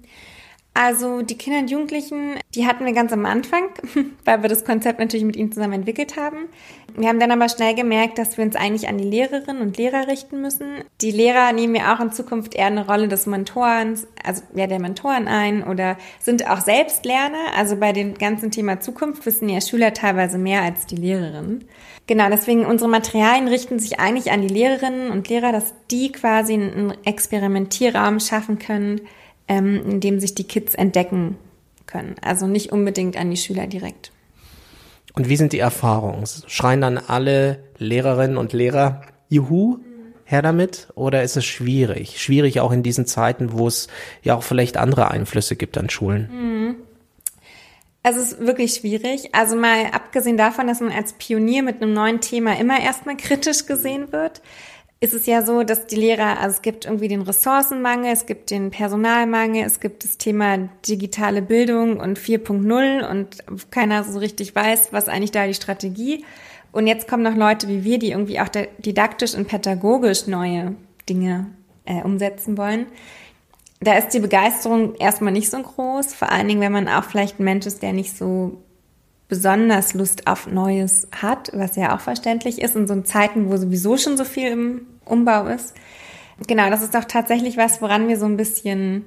Also 0.73 1.23
die 1.23 1.37
Kinder 1.37 1.59
und 1.59 1.71
Jugendlichen, 1.71 2.37
die 2.55 2.67
hatten 2.67 2.85
wir 2.85 2.93
ganz 2.93 3.13
am 3.13 3.27
Anfang, 3.27 3.71
weil 4.25 4.43
wir 4.43 4.49
das 4.49 4.65
Konzept 4.65 5.01
natürlich 5.01 5.27
mit 5.27 5.37
ihnen 5.37 5.51
zusammen 5.51 5.73
entwickelt 5.73 6.17
haben. 6.17 6.49
Wir 6.97 7.09
haben 7.09 7.21
dann 7.21 7.33
aber 7.33 7.49
schnell 7.49 7.75
gemerkt, 7.75 8.19
dass 8.19 8.37
wir 8.37 8.45
uns 8.45 8.57
eigentlich 8.57 8.89
an 8.89 8.99
die 8.99 9.09
Lehrerinnen 9.09 9.63
und 9.63 9.77
Lehrer 9.77 10.07
richten 10.07 10.41
müssen. 10.41 10.85
Die 11.01 11.11
Lehrer 11.11 11.53
nehmen 11.53 11.75
ja 11.75 11.95
auch 11.95 12.01
in 12.01 12.13
Zukunft 12.13 12.55
eher 12.55 12.67
eine 12.67 12.87
Rolle 12.87 13.09
des 13.09 13.27
Mentorens, 13.27 14.07
also 14.25 14.43
ja 14.55 14.67
der 14.67 14.81
Mentoren 14.81 15.29
ein 15.29 15.65
oder 15.65 15.97
sind 16.21 16.49
auch 16.49 16.61
selbst 16.61 17.05
Lerner. 17.05 17.53
Also 17.57 17.77
bei 17.77 17.93
dem 17.93 18.15
ganzen 18.15 18.51
Thema 18.51 18.81
Zukunft 18.81 19.27
wissen 19.27 19.49
ja 19.49 19.61
Schüler 19.61 19.93
teilweise 19.93 20.39
mehr 20.39 20.63
als 20.63 20.87
die 20.87 20.97
Lehrerinnen. 20.97 21.65
Genau, 22.07 22.29
deswegen 22.29 22.65
unsere 22.65 22.91
Materialien 22.91 23.49
richten 23.49 23.79
sich 23.79 24.01
eigentlich 24.01 24.33
an 24.33 24.43
die 24.43 24.53
Lehrerinnen 24.53 25.11
und 25.11 25.29
Lehrer, 25.29 25.53
dass 25.53 25.75
die 25.91 26.11
quasi 26.11 26.55
einen 26.55 26.95
Experimentierraum 27.05 28.19
schaffen 28.19 28.59
können, 28.59 29.03
ähm, 29.51 29.83
in 29.85 30.01
dem 30.01 30.21
sich 30.21 30.35
die 30.35 30.45
Kids 30.45 30.75
entdecken 30.75 31.37
können. 31.85 32.15
Also 32.23 32.47
nicht 32.47 32.71
unbedingt 32.71 33.17
an 33.17 33.31
die 33.31 33.37
Schüler 33.37 33.67
direkt. 33.67 34.13
Und 35.13 35.29
wie 35.29 35.37
sind 35.37 35.53
die 35.53 35.59
Erfahrungen? 35.59 36.25
Schreien 36.47 36.81
dann 36.81 36.97
alle 36.97 37.65
Lehrerinnen 37.77 38.37
und 38.37 38.53
Lehrer, 38.53 39.03
Juhu, 39.29 39.79
her 40.25 40.41
damit? 40.41 40.87
Oder 40.95 41.25
ist 41.25 41.37
es 41.37 41.45
schwierig? 41.45 42.23
Schwierig 42.23 42.61
auch 42.61 42.71
in 42.71 42.85
diesen 42.85 43.07
Zeiten, 43.07 43.51
wo 43.53 43.67
es 43.67 43.89
ja 44.23 44.37
auch 44.37 44.45
vielleicht 44.45 44.77
andere 44.77 45.11
Einflüsse 45.11 45.57
gibt 45.57 45.77
an 45.77 45.91
Schulen. 45.91 46.31
Mhm. 46.33 46.77
Es 48.05 48.17
ist 48.17 48.41
wirklich 48.41 48.75
schwierig. 48.75 49.35
Also 49.35 49.57
mal 49.57 49.87
abgesehen 49.93 50.37
davon, 50.37 50.69
dass 50.69 50.81
man 50.81 50.93
als 50.93 51.13
Pionier 51.15 51.65
mit 51.65 51.83
einem 51.83 51.93
neuen 51.93 52.21
Thema 52.21 52.57
immer 52.59 52.81
erstmal 52.81 53.17
kritisch 53.17 53.67
gesehen 53.67 54.13
wird, 54.13 54.41
ist 55.03 55.15
es 55.15 55.25
ja 55.25 55.43
so, 55.43 55.63
dass 55.63 55.87
die 55.87 55.97
Lehrer, 55.97 56.39
also 56.41 56.57
es 56.57 56.63
gibt 56.63 56.85
irgendwie 56.85 57.09
den 57.09 57.23
Ressourcenmangel, 57.23 58.13
es 58.13 58.27
gibt 58.27 58.51
den 58.51 58.71
Personalmangel, 58.71 59.65
es 59.65 59.81
gibt 59.81 60.05
das 60.05 60.19
Thema 60.19 60.69
digitale 60.87 61.41
Bildung 61.41 61.99
und 61.99 62.19
4.0 62.19 63.11
und 63.11 63.71
keiner 63.71 64.05
so 64.05 64.19
richtig 64.19 64.55
weiß, 64.55 64.93
was 64.93 65.09
eigentlich 65.09 65.31
da 65.31 65.47
die 65.47 65.55
Strategie. 65.55 66.25
Und 66.71 66.87
jetzt 66.87 67.09
kommen 67.09 67.23
noch 67.23 67.35
Leute 67.35 67.67
wie 67.67 67.83
wir, 67.83 67.99
die 67.99 68.11
irgendwie 68.11 68.41
auch 68.41 68.49
didaktisch 68.49 69.35
und 69.35 69.49
pädagogisch 69.49 70.27
neue 70.27 70.75
Dinge 71.09 71.47
äh, 71.87 72.03
umsetzen 72.03 72.59
wollen. 72.59 72.85
Da 73.81 73.97
ist 73.97 74.11
die 74.11 74.21
Begeisterung 74.21 74.97
erstmal 74.97 75.33
nicht 75.33 75.49
so 75.49 75.61
groß, 75.61 76.13
vor 76.13 76.31
allen 76.31 76.47
Dingen, 76.47 76.61
wenn 76.61 76.73
man 76.73 76.89
auch 76.89 77.05
vielleicht 77.05 77.41
ein 77.41 77.45
Mensch 77.45 77.65
ist, 77.65 77.83
der 77.83 77.95
nicht 77.95 78.15
so 78.15 78.63
besonders 79.29 79.95
Lust 79.95 80.27
auf 80.27 80.47
Neues 80.47 81.09
hat, 81.13 81.51
was 81.55 81.77
ja 81.77 81.97
auch 81.97 82.01
verständlich 82.01 82.61
ist 82.61 82.77
in 82.77 82.87
so 82.87 83.01
Zeiten, 83.01 83.49
wo 83.49 83.57
sowieso 83.57 83.97
schon 83.97 84.19
so 84.19 84.25
viel 84.25 84.49
im 84.49 84.87
Umbau 85.05 85.47
ist. 85.47 85.75
Genau, 86.47 86.71
das 86.71 86.83
ist 86.83 86.95
doch 86.95 87.05
tatsächlich 87.05 87.57
was, 87.57 87.83
woran 87.83 88.09
wir 88.09 88.19
so 88.19 88.27
ein 88.27 88.37
bisschen, 88.37 89.05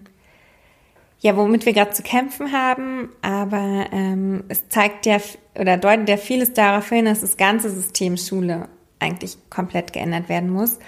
ja, 1.19 1.35
womit 1.35 1.65
wir 1.65 1.73
gerade 1.73 1.91
zu 1.91 2.03
kämpfen 2.03 2.51
haben. 2.51 3.09
Aber 3.21 3.87
ähm, 3.91 4.43
es 4.49 4.69
zeigt 4.69 5.05
ja 5.05 5.17
oder 5.59 5.77
deutet 5.77 6.09
ja 6.09 6.17
vieles 6.17 6.53
darauf 6.53 6.89
hin, 6.89 7.05
dass 7.05 7.21
das 7.21 7.37
ganze 7.37 7.69
System 7.69 8.17
Schule 8.17 8.67
eigentlich 8.99 9.37
komplett 9.49 9.93
geändert 9.93 10.29
werden 10.29 10.49
muss. 10.49 10.79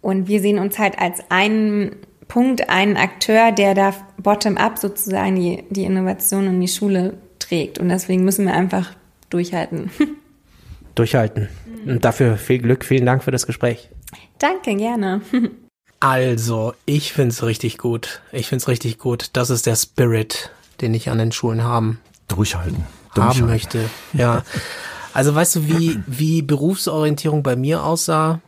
Und 0.00 0.28
wir 0.28 0.40
sehen 0.40 0.58
uns 0.58 0.78
halt 0.78 0.98
als 0.98 1.22
einen 1.30 1.96
Punkt, 2.28 2.68
einen 2.68 2.96
Akteur, 2.96 3.52
der 3.52 3.74
da 3.74 3.94
bottom-up 4.18 4.78
sozusagen 4.78 5.36
die, 5.36 5.64
die 5.70 5.84
Innovation 5.84 6.46
in 6.46 6.60
die 6.60 6.68
Schule 6.68 7.18
trägt. 7.38 7.78
Und 7.78 7.88
deswegen 7.88 8.24
müssen 8.24 8.46
wir 8.46 8.54
einfach 8.54 8.94
durchhalten. 9.30 9.90
Durchhalten. 10.94 11.50
Und 11.84 12.06
dafür 12.06 12.38
viel 12.38 12.58
Glück, 12.58 12.82
vielen 12.82 13.04
Dank 13.04 13.22
für 13.22 13.30
das 13.30 13.46
Gespräch. 13.46 13.90
Danke, 14.38 14.74
gerne. 14.76 15.20
Also, 15.98 16.74
ich 16.84 17.14
find's 17.14 17.42
richtig 17.42 17.78
gut. 17.78 18.20
Ich 18.30 18.48
find's 18.48 18.68
richtig 18.68 18.98
gut. 18.98 19.30
Das 19.32 19.48
ist 19.48 19.64
der 19.64 19.76
Spirit, 19.76 20.50
den 20.82 20.92
ich 20.92 21.08
an 21.08 21.16
den 21.16 21.32
Schulen 21.32 21.64
haben. 21.64 22.00
Durchhalten. 22.28 22.84
Haben 23.16 23.46
möchte. 23.46 23.88
Ja. 24.12 24.44
Also, 25.14 25.34
weißt 25.34 25.56
du, 25.56 25.68
wie, 25.68 25.98
wie 26.06 26.42
Berufsorientierung 26.42 27.42
bei 27.42 27.56
mir 27.56 27.82
aussah? 27.82 28.42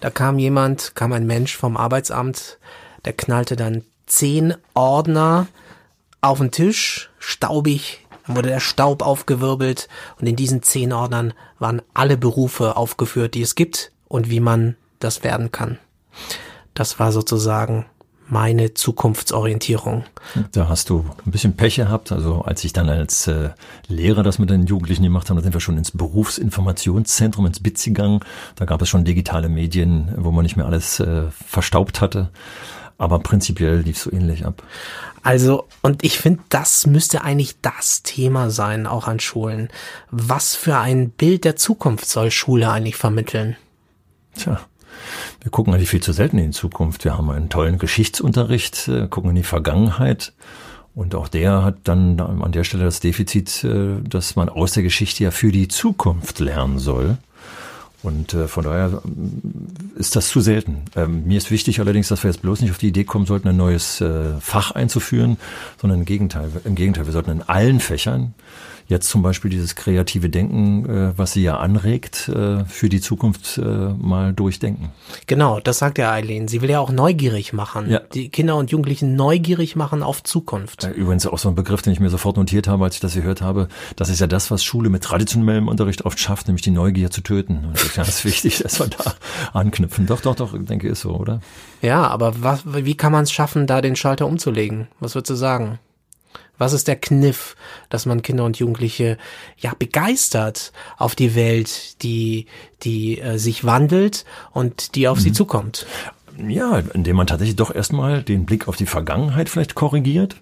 Da 0.00 0.10
kam 0.10 0.38
jemand, 0.38 0.94
kam 0.94 1.12
ein 1.12 1.26
Mensch 1.26 1.56
vom 1.56 1.76
Arbeitsamt, 1.76 2.58
der 3.04 3.12
knallte 3.12 3.56
dann 3.56 3.82
zehn 4.06 4.54
Ordner 4.74 5.48
auf 6.20 6.38
den 6.38 6.52
Tisch, 6.52 7.10
staubig, 7.18 8.06
dann 8.26 8.36
wurde 8.36 8.50
der 8.50 8.60
Staub 8.60 9.02
aufgewirbelt 9.02 9.88
und 10.20 10.28
in 10.28 10.36
diesen 10.36 10.62
zehn 10.62 10.92
Ordnern 10.92 11.34
waren 11.58 11.82
alle 11.94 12.16
Berufe 12.16 12.76
aufgeführt, 12.76 13.34
die 13.34 13.42
es 13.42 13.56
gibt 13.56 13.90
und 14.06 14.30
wie 14.30 14.40
man 14.40 14.76
das 14.98 15.24
werden 15.24 15.52
kann. 15.52 15.78
Das 16.74 16.98
war 16.98 17.12
sozusagen 17.12 17.86
meine 18.28 18.74
Zukunftsorientierung. 18.74 20.04
Da 20.52 20.68
hast 20.68 20.90
du 20.90 21.04
ein 21.24 21.30
bisschen 21.30 21.56
Pech 21.56 21.76
gehabt. 21.76 22.12
Also 22.12 22.42
als 22.42 22.62
ich 22.64 22.72
dann 22.72 22.88
als 22.88 23.26
äh, 23.26 23.50
Lehrer 23.88 24.22
das 24.22 24.38
mit 24.38 24.50
den 24.50 24.66
Jugendlichen 24.66 25.02
gemacht 25.02 25.30
habe, 25.30 25.40
da 25.40 25.44
sind 25.44 25.54
wir 25.54 25.60
schon 25.60 25.78
ins 25.78 25.92
Berufsinformationszentrum, 25.92 27.46
ins 27.46 27.60
BITS 27.60 27.84
gegangen. 27.84 28.20
Da 28.56 28.64
gab 28.64 28.82
es 28.82 28.88
schon 28.88 29.04
digitale 29.04 29.48
Medien, 29.48 30.12
wo 30.16 30.30
man 30.30 30.42
nicht 30.42 30.56
mehr 30.56 30.66
alles 30.66 31.00
äh, 31.00 31.30
verstaubt 31.30 32.00
hatte. 32.00 32.28
Aber 32.98 33.20
prinzipiell 33.20 33.80
lief 33.80 33.96
es 33.96 34.02
so 34.02 34.12
ähnlich 34.12 34.44
ab. 34.44 34.62
Also, 35.22 35.66
und 35.82 36.04
ich 36.04 36.18
finde, 36.18 36.40
das 36.48 36.86
müsste 36.86 37.22
eigentlich 37.22 37.60
das 37.60 38.02
Thema 38.02 38.50
sein, 38.50 38.86
auch 38.86 39.06
an 39.08 39.20
Schulen. 39.20 39.68
Was 40.10 40.54
für 40.54 40.78
ein 40.78 41.10
Bild 41.10 41.44
der 41.44 41.56
Zukunft 41.56 42.08
soll 42.08 42.30
Schule 42.30 42.70
eigentlich 42.70 42.96
vermitteln? 42.96 43.56
Tja, 44.34 44.60
wir 45.42 45.50
gucken 45.50 45.74
eigentlich 45.74 45.90
viel 45.90 46.02
zu 46.02 46.12
selten 46.12 46.38
in 46.38 46.46
die 46.46 46.56
Zukunft. 46.56 47.04
Wir 47.04 47.16
haben 47.16 47.30
einen 47.30 47.48
tollen 47.48 47.78
Geschichtsunterricht, 47.78 48.88
äh, 48.88 49.08
gucken 49.08 49.30
in 49.30 49.36
die 49.36 49.42
Vergangenheit. 49.42 50.32
Und 50.94 51.14
auch 51.14 51.28
der 51.28 51.62
hat 51.62 51.76
dann 51.84 52.18
an 52.18 52.50
der 52.50 52.64
Stelle 52.64 52.84
das 52.84 53.00
Defizit, 53.00 53.62
äh, 53.62 54.00
dass 54.02 54.36
man 54.36 54.48
aus 54.48 54.72
der 54.72 54.82
Geschichte 54.82 55.24
ja 55.24 55.30
für 55.30 55.52
die 55.52 55.68
Zukunft 55.68 56.40
lernen 56.40 56.78
soll. 56.78 57.18
Und 58.02 58.32
äh, 58.34 58.46
von 58.46 58.64
daher 58.64 59.02
äh, 59.04 59.98
ist 59.98 60.14
das 60.14 60.28
zu 60.28 60.40
selten. 60.40 60.82
Ähm, 60.94 61.26
mir 61.26 61.38
ist 61.38 61.50
wichtig 61.50 61.80
allerdings, 61.80 62.08
dass 62.08 62.22
wir 62.22 62.30
jetzt 62.30 62.42
bloß 62.42 62.60
nicht 62.60 62.70
auf 62.70 62.78
die 62.78 62.88
Idee 62.88 63.04
kommen 63.04 63.26
sollten, 63.26 63.48
ein 63.48 63.56
neues 63.56 64.00
äh, 64.00 64.38
Fach 64.40 64.70
einzuführen, 64.70 65.36
sondern 65.80 66.00
im 66.00 66.04
Gegenteil. 66.04 66.50
Im 66.64 66.74
Gegenteil, 66.74 67.06
wir 67.06 67.12
sollten 67.12 67.30
in 67.30 67.42
allen 67.42 67.80
Fächern 67.80 68.34
jetzt 68.88 69.08
zum 69.08 69.22
Beispiel 69.22 69.50
dieses 69.50 69.74
kreative 69.74 70.30
Denken, 70.30 70.88
äh, 70.88 71.12
was 71.16 71.32
sie 71.32 71.42
ja 71.42 71.58
anregt, 71.58 72.28
äh, 72.28 72.64
für 72.64 72.88
die 72.88 73.00
Zukunft 73.00 73.58
äh, 73.58 73.62
mal 73.62 74.32
durchdenken. 74.32 74.90
Genau, 75.26 75.60
das 75.60 75.78
sagt 75.78 75.98
ja 75.98 76.10
Eileen. 76.10 76.48
Sie 76.48 76.62
will 76.62 76.70
ja 76.70 76.80
auch 76.80 76.90
neugierig 76.90 77.52
machen. 77.52 77.90
Ja. 77.90 78.00
Die 78.14 78.30
Kinder 78.30 78.56
und 78.56 78.70
Jugendlichen 78.70 79.14
neugierig 79.14 79.76
machen 79.76 80.02
auf 80.02 80.22
Zukunft. 80.22 80.88
Übrigens 80.96 81.26
auch 81.26 81.38
so 81.38 81.50
ein 81.50 81.54
Begriff, 81.54 81.82
den 81.82 81.92
ich 81.92 82.00
mir 82.00 82.10
sofort 82.10 82.36
notiert 82.36 82.66
habe, 82.66 82.84
als 82.84 82.94
ich 82.94 83.00
das 83.00 83.14
gehört 83.14 83.42
habe. 83.42 83.68
Das 83.96 84.08
ist 84.08 84.20
ja 84.20 84.26
das, 84.26 84.50
was 84.50 84.64
Schule 84.64 84.88
mit 84.88 85.04
traditionellem 85.04 85.68
Unterricht 85.68 86.04
oft 86.04 86.18
schafft, 86.18 86.48
nämlich 86.48 86.62
die 86.62 86.70
Neugier 86.70 87.10
zu 87.10 87.20
töten. 87.20 87.66
Und 87.66 87.78
ist 87.88 87.96
ganz 87.96 88.24
wichtig, 88.24 88.58
dass 88.58 88.80
wir 88.80 88.88
da 88.88 89.14
anknüpfen. 89.52 90.06
Doch, 90.06 90.20
doch, 90.20 90.34
doch, 90.34 90.54
ich 90.54 90.64
denke, 90.66 90.88
ist 90.88 91.00
so, 91.00 91.10
oder? 91.10 91.40
Ja, 91.82 92.06
aber 92.06 92.42
was, 92.42 92.62
wie 92.66 92.96
kann 92.96 93.12
man 93.12 93.24
es 93.24 93.32
schaffen, 93.32 93.66
da 93.66 93.80
den 93.80 93.96
Schalter 93.96 94.26
umzulegen? 94.26 94.88
Was 95.00 95.14
würdest 95.14 95.30
du 95.30 95.34
sagen? 95.34 95.78
Was 96.58 96.72
ist 96.72 96.88
der 96.88 96.96
Kniff, 96.96 97.54
dass 97.88 98.04
man 98.04 98.22
Kinder 98.22 98.44
und 98.44 98.58
Jugendliche 98.58 99.16
ja 99.58 99.72
begeistert 99.78 100.72
auf 100.96 101.14
die 101.14 101.36
Welt, 101.36 102.02
die 102.02 102.46
die 102.82 103.20
äh, 103.20 103.38
sich 103.38 103.64
wandelt 103.64 104.24
und 104.52 104.96
die 104.96 105.06
auf 105.06 105.18
mhm. 105.18 105.22
sie 105.22 105.32
zukommt? 105.32 105.86
Ja, 106.48 106.82
indem 106.94 107.16
man 107.16 107.26
tatsächlich 107.26 107.56
doch 107.56 107.74
erstmal 107.74 108.22
den 108.22 108.44
Blick 108.44 108.68
auf 108.68 108.76
die 108.76 108.86
Vergangenheit 108.86 109.48
vielleicht 109.48 109.74
korrigiert 109.74 110.36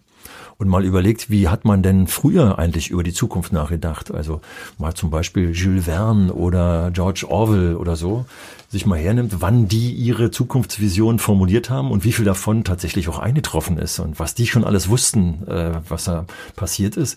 und 0.59 0.69
mal 0.69 0.85
überlegt, 0.85 1.31
wie 1.31 1.49
hat 1.49 1.65
man 1.65 1.83
denn 1.83 2.07
früher 2.07 2.59
eigentlich 2.59 2.91
über 2.91 3.03
die 3.03 3.13
Zukunft 3.13 3.53
nachgedacht? 3.53 4.13
Also 4.13 4.41
mal 4.79 4.95
zum 4.95 5.11
Beispiel 5.11 5.53
Jules 5.53 5.85
Verne 5.85 6.33
oder 6.33 6.91
George 6.93 7.27
Orwell 7.29 7.77
oder 7.77 7.97
so, 7.97 8.25
sich 8.69 8.87
mal 8.87 8.99
hernimmt, 8.99 9.41
wann 9.41 9.69
die 9.69 9.93
ihre 9.93 10.31
Zukunftsvision 10.31 11.19
formuliert 11.19 11.71
haben 11.71 11.91
und 11.91 12.05
wie 12.05 12.13
viel 12.13 12.25
davon 12.25 12.65
tatsächlich 12.65 13.09
auch 13.09 13.19
eingetroffen 13.19 13.79
ist 13.79 13.99
und 13.99 14.19
was 14.19 14.35
die 14.35 14.47
schon 14.47 14.65
alles 14.65 14.89
wussten, 14.89 15.47
äh, 15.47 15.81
was 15.89 16.05
da 16.05 16.25
passiert 16.57 16.97
ist 16.97 17.17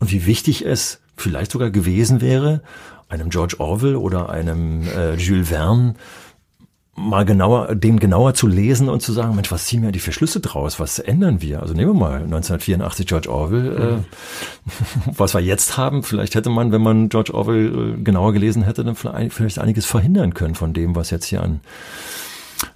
und 0.00 0.10
wie 0.10 0.26
wichtig 0.26 0.66
es 0.66 1.00
vielleicht 1.16 1.52
sogar 1.52 1.70
gewesen 1.70 2.20
wäre, 2.20 2.62
einem 3.08 3.30
George 3.30 3.56
Orwell 3.58 3.96
oder 3.96 4.30
einem 4.30 4.82
äh, 4.82 5.14
Jules 5.14 5.48
Verne 5.48 5.94
mal 7.00 7.24
genauer, 7.24 7.74
den 7.74 7.98
genauer 7.98 8.34
zu 8.34 8.46
lesen 8.46 8.88
und 8.88 9.00
zu 9.00 9.12
sagen, 9.12 9.34
Mensch, 9.34 9.50
was 9.50 9.66
ziehen 9.66 9.82
wir 9.82 9.92
die 9.92 9.98
für 9.98 10.12
Schlüsse 10.12 10.40
draus? 10.40 10.78
Was 10.78 10.98
ändern 10.98 11.40
wir? 11.40 11.60
Also 11.60 11.74
nehmen 11.74 11.90
wir 11.90 11.98
mal 11.98 12.22
1984 12.22 13.06
George 13.06 13.30
Orwell, 13.30 13.76
äh, 13.76 13.96
mhm. 13.96 14.04
was 15.16 15.34
wir 15.34 15.40
jetzt 15.40 15.76
haben. 15.76 16.02
Vielleicht 16.02 16.34
hätte 16.34 16.50
man, 16.50 16.72
wenn 16.72 16.82
man 16.82 17.08
George 17.08 17.34
Orwell 17.34 17.96
äh, 17.98 18.02
genauer 18.02 18.32
gelesen 18.32 18.62
hätte, 18.62 18.84
dann 18.84 18.94
vielleicht 18.94 19.58
einiges 19.58 19.86
verhindern 19.86 20.34
können 20.34 20.54
von 20.54 20.72
dem, 20.72 20.94
was 20.94 21.10
jetzt 21.10 21.26
hier 21.26 21.42
an 21.42 21.60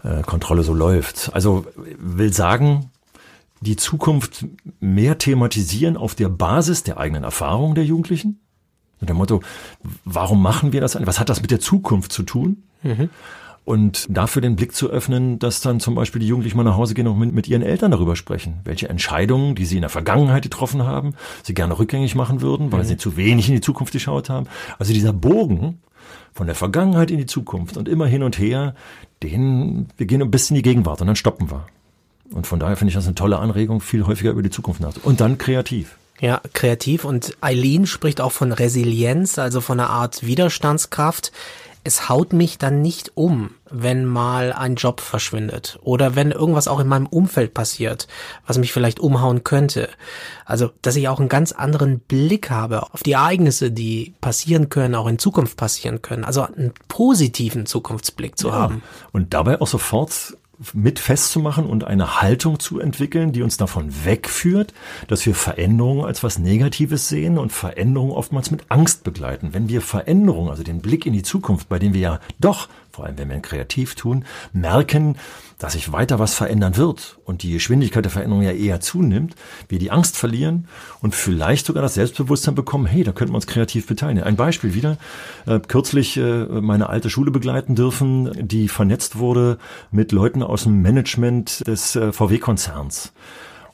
äh, 0.02 0.22
Kontrolle 0.22 0.62
so 0.62 0.72
läuft. 0.72 1.30
Also 1.34 1.66
will 1.98 2.32
sagen, 2.32 2.90
die 3.60 3.76
Zukunft 3.76 4.46
mehr 4.80 5.18
thematisieren 5.18 5.96
auf 5.96 6.14
der 6.14 6.28
Basis 6.28 6.82
der 6.82 6.98
eigenen 6.98 7.24
Erfahrungen 7.24 7.74
der 7.74 7.84
Jugendlichen. 7.84 8.40
Mit 9.00 9.10
dem 9.10 9.16
Motto, 9.16 9.42
warum 10.04 10.42
machen 10.42 10.72
wir 10.72 10.80
das? 10.80 10.96
Was 11.06 11.20
hat 11.20 11.28
das 11.28 11.42
mit 11.42 11.50
der 11.50 11.60
Zukunft 11.60 12.12
zu 12.12 12.22
tun? 12.22 12.62
Mhm 12.82 13.10
und 13.64 14.06
dafür 14.10 14.42
den 14.42 14.56
Blick 14.56 14.74
zu 14.74 14.90
öffnen, 14.90 15.38
dass 15.38 15.60
dann 15.60 15.80
zum 15.80 15.94
Beispiel 15.94 16.20
die 16.20 16.28
Jugendlichen 16.28 16.56
mal 16.56 16.64
nach 16.64 16.76
Hause 16.76 16.94
gehen 16.94 17.06
und 17.06 17.18
mit, 17.18 17.32
mit 17.32 17.48
ihren 17.48 17.62
Eltern 17.62 17.90
darüber 17.90 18.14
sprechen, 18.14 18.60
welche 18.64 18.88
Entscheidungen, 18.88 19.54
die 19.54 19.64
sie 19.64 19.76
in 19.76 19.80
der 19.80 19.90
Vergangenheit 19.90 20.42
getroffen 20.42 20.82
haben, 20.82 21.14
sie 21.42 21.54
gerne 21.54 21.78
rückgängig 21.78 22.14
machen 22.14 22.42
würden, 22.42 22.72
weil 22.72 22.82
mhm. 22.82 22.88
sie 22.88 22.96
zu 22.96 23.16
wenig 23.16 23.48
in 23.48 23.54
die 23.54 23.60
Zukunft 23.62 23.92
geschaut 23.92 24.28
haben. 24.28 24.46
Also 24.78 24.92
dieser 24.92 25.14
Bogen 25.14 25.78
von 26.34 26.46
der 26.46 26.56
Vergangenheit 26.56 27.10
in 27.10 27.18
die 27.18 27.26
Zukunft 27.26 27.76
und 27.76 27.88
immer 27.88 28.06
hin 28.06 28.22
und 28.22 28.38
her, 28.38 28.74
den, 29.22 29.88
wir 29.96 30.06
gehen 30.06 30.20
ein 30.20 30.30
bisschen 30.30 30.56
in 30.56 30.62
die 30.62 30.68
Gegenwart 30.68 31.00
und 31.00 31.06
dann 31.06 31.16
stoppen 31.16 31.50
wir. 31.50 31.66
Und 32.32 32.46
von 32.46 32.58
daher 32.58 32.76
finde 32.76 32.90
ich 32.90 32.94
das 32.94 33.06
eine 33.06 33.14
tolle 33.14 33.38
Anregung, 33.38 33.80
viel 33.80 34.06
häufiger 34.06 34.32
über 34.32 34.42
die 34.42 34.50
Zukunft 34.50 34.80
nachzudenken. 34.80 35.08
Und 35.08 35.20
dann 35.20 35.38
kreativ. 35.38 35.96
Ja, 36.20 36.40
kreativ. 36.52 37.04
Und 37.04 37.36
Eileen 37.40 37.86
spricht 37.86 38.20
auch 38.20 38.32
von 38.32 38.52
Resilienz, 38.52 39.38
also 39.38 39.60
von 39.60 39.80
einer 39.80 39.90
Art 39.90 40.26
Widerstandskraft 40.26 41.32
es 41.84 42.08
haut 42.08 42.32
mich 42.32 42.56
dann 42.56 42.80
nicht 42.80 43.12
um, 43.14 43.50
wenn 43.70 44.06
mal 44.06 44.54
ein 44.54 44.74
Job 44.74 45.00
verschwindet 45.00 45.78
oder 45.82 46.16
wenn 46.16 46.30
irgendwas 46.30 46.66
auch 46.66 46.80
in 46.80 46.88
meinem 46.88 47.06
Umfeld 47.06 47.52
passiert, 47.52 48.08
was 48.46 48.56
mich 48.56 48.72
vielleicht 48.72 49.00
umhauen 49.00 49.44
könnte. 49.44 49.90
Also, 50.46 50.70
dass 50.80 50.96
ich 50.96 51.08
auch 51.08 51.20
einen 51.20 51.28
ganz 51.28 51.52
anderen 51.52 52.00
Blick 52.00 52.50
habe 52.50 52.92
auf 52.92 53.02
die 53.02 53.12
Ereignisse, 53.12 53.70
die 53.70 54.14
passieren 54.22 54.70
können, 54.70 54.94
auch 54.94 55.06
in 55.06 55.18
Zukunft 55.18 55.58
passieren 55.58 56.00
können. 56.00 56.24
Also 56.24 56.42
einen 56.42 56.72
positiven 56.88 57.66
Zukunftsblick 57.66 58.38
zu 58.38 58.48
ja. 58.48 58.54
haben. 58.54 58.82
Und 59.12 59.34
dabei 59.34 59.60
auch 59.60 59.66
sofort 59.66 60.36
mit 60.72 60.98
festzumachen 60.98 61.66
und 61.66 61.84
eine 61.84 62.20
Haltung 62.20 62.58
zu 62.58 62.80
entwickeln, 62.80 63.32
die 63.32 63.42
uns 63.42 63.56
davon 63.56 63.92
wegführt, 64.04 64.72
dass 65.08 65.26
wir 65.26 65.34
Veränderungen 65.34 66.04
als 66.04 66.22
was 66.22 66.38
Negatives 66.38 67.08
sehen 67.08 67.38
und 67.38 67.52
Veränderungen 67.52 68.12
oftmals 68.12 68.50
mit 68.50 68.70
Angst 68.70 69.04
begleiten. 69.04 69.50
Wenn 69.52 69.68
wir 69.68 69.80
Veränderungen, 69.80 70.50
also 70.50 70.62
den 70.62 70.80
Blick 70.80 71.06
in 71.06 71.12
die 71.12 71.22
Zukunft, 71.22 71.68
bei 71.68 71.78
dem 71.78 71.94
wir 71.94 72.00
ja 72.00 72.20
doch 72.38 72.68
vor 72.94 73.06
allem 73.06 73.18
wenn 73.18 73.28
wir 73.28 73.40
kreativ 73.40 73.96
tun, 73.96 74.24
merken, 74.52 75.16
dass 75.58 75.72
sich 75.72 75.90
weiter 75.92 76.18
was 76.18 76.34
verändern 76.34 76.76
wird 76.76 77.18
und 77.24 77.42
die 77.42 77.52
Geschwindigkeit 77.52 78.04
der 78.04 78.12
Veränderung 78.12 78.42
ja 78.42 78.52
eher 78.52 78.80
zunimmt, 78.80 79.34
wir 79.68 79.80
die 79.80 79.90
Angst 79.90 80.16
verlieren 80.16 80.68
und 81.00 81.14
vielleicht 81.14 81.66
sogar 81.66 81.82
das 81.82 81.94
Selbstbewusstsein 81.94 82.54
bekommen, 82.54 82.86
hey, 82.86 83.02
da 83.02 83.12
könnten 83.12 83.32
wir 83.32 83.36
uns 83.36 83.48
kreativ 83.48 83.86
beteiligen. 83.86 84.22
Ein 84.22 84.36
Beispiel 84.36 84.74
wieder, 84.74 84.96
äh, 85.46 85.58
kürzlich 85.58 86.16
äh, 86.16 86.44
meine 86.46 86.88
alte 86.88 87.10
Schule 87.10 87.32
begleiten 87.32 87.74
dürfen, 87.74 88.30
die 88.46 88.68
vernetzt 88.68 89.18
wurde 89.18 89.58
mit 89.90 90.12
Leuten 90.12 90.42
aus 90.42 90.62
dem 90.62 90.80
Management 90.80 91.66
des 91.66 91.96
äh, 91.96 92.12
VW-Konzerns. 92.12 93.12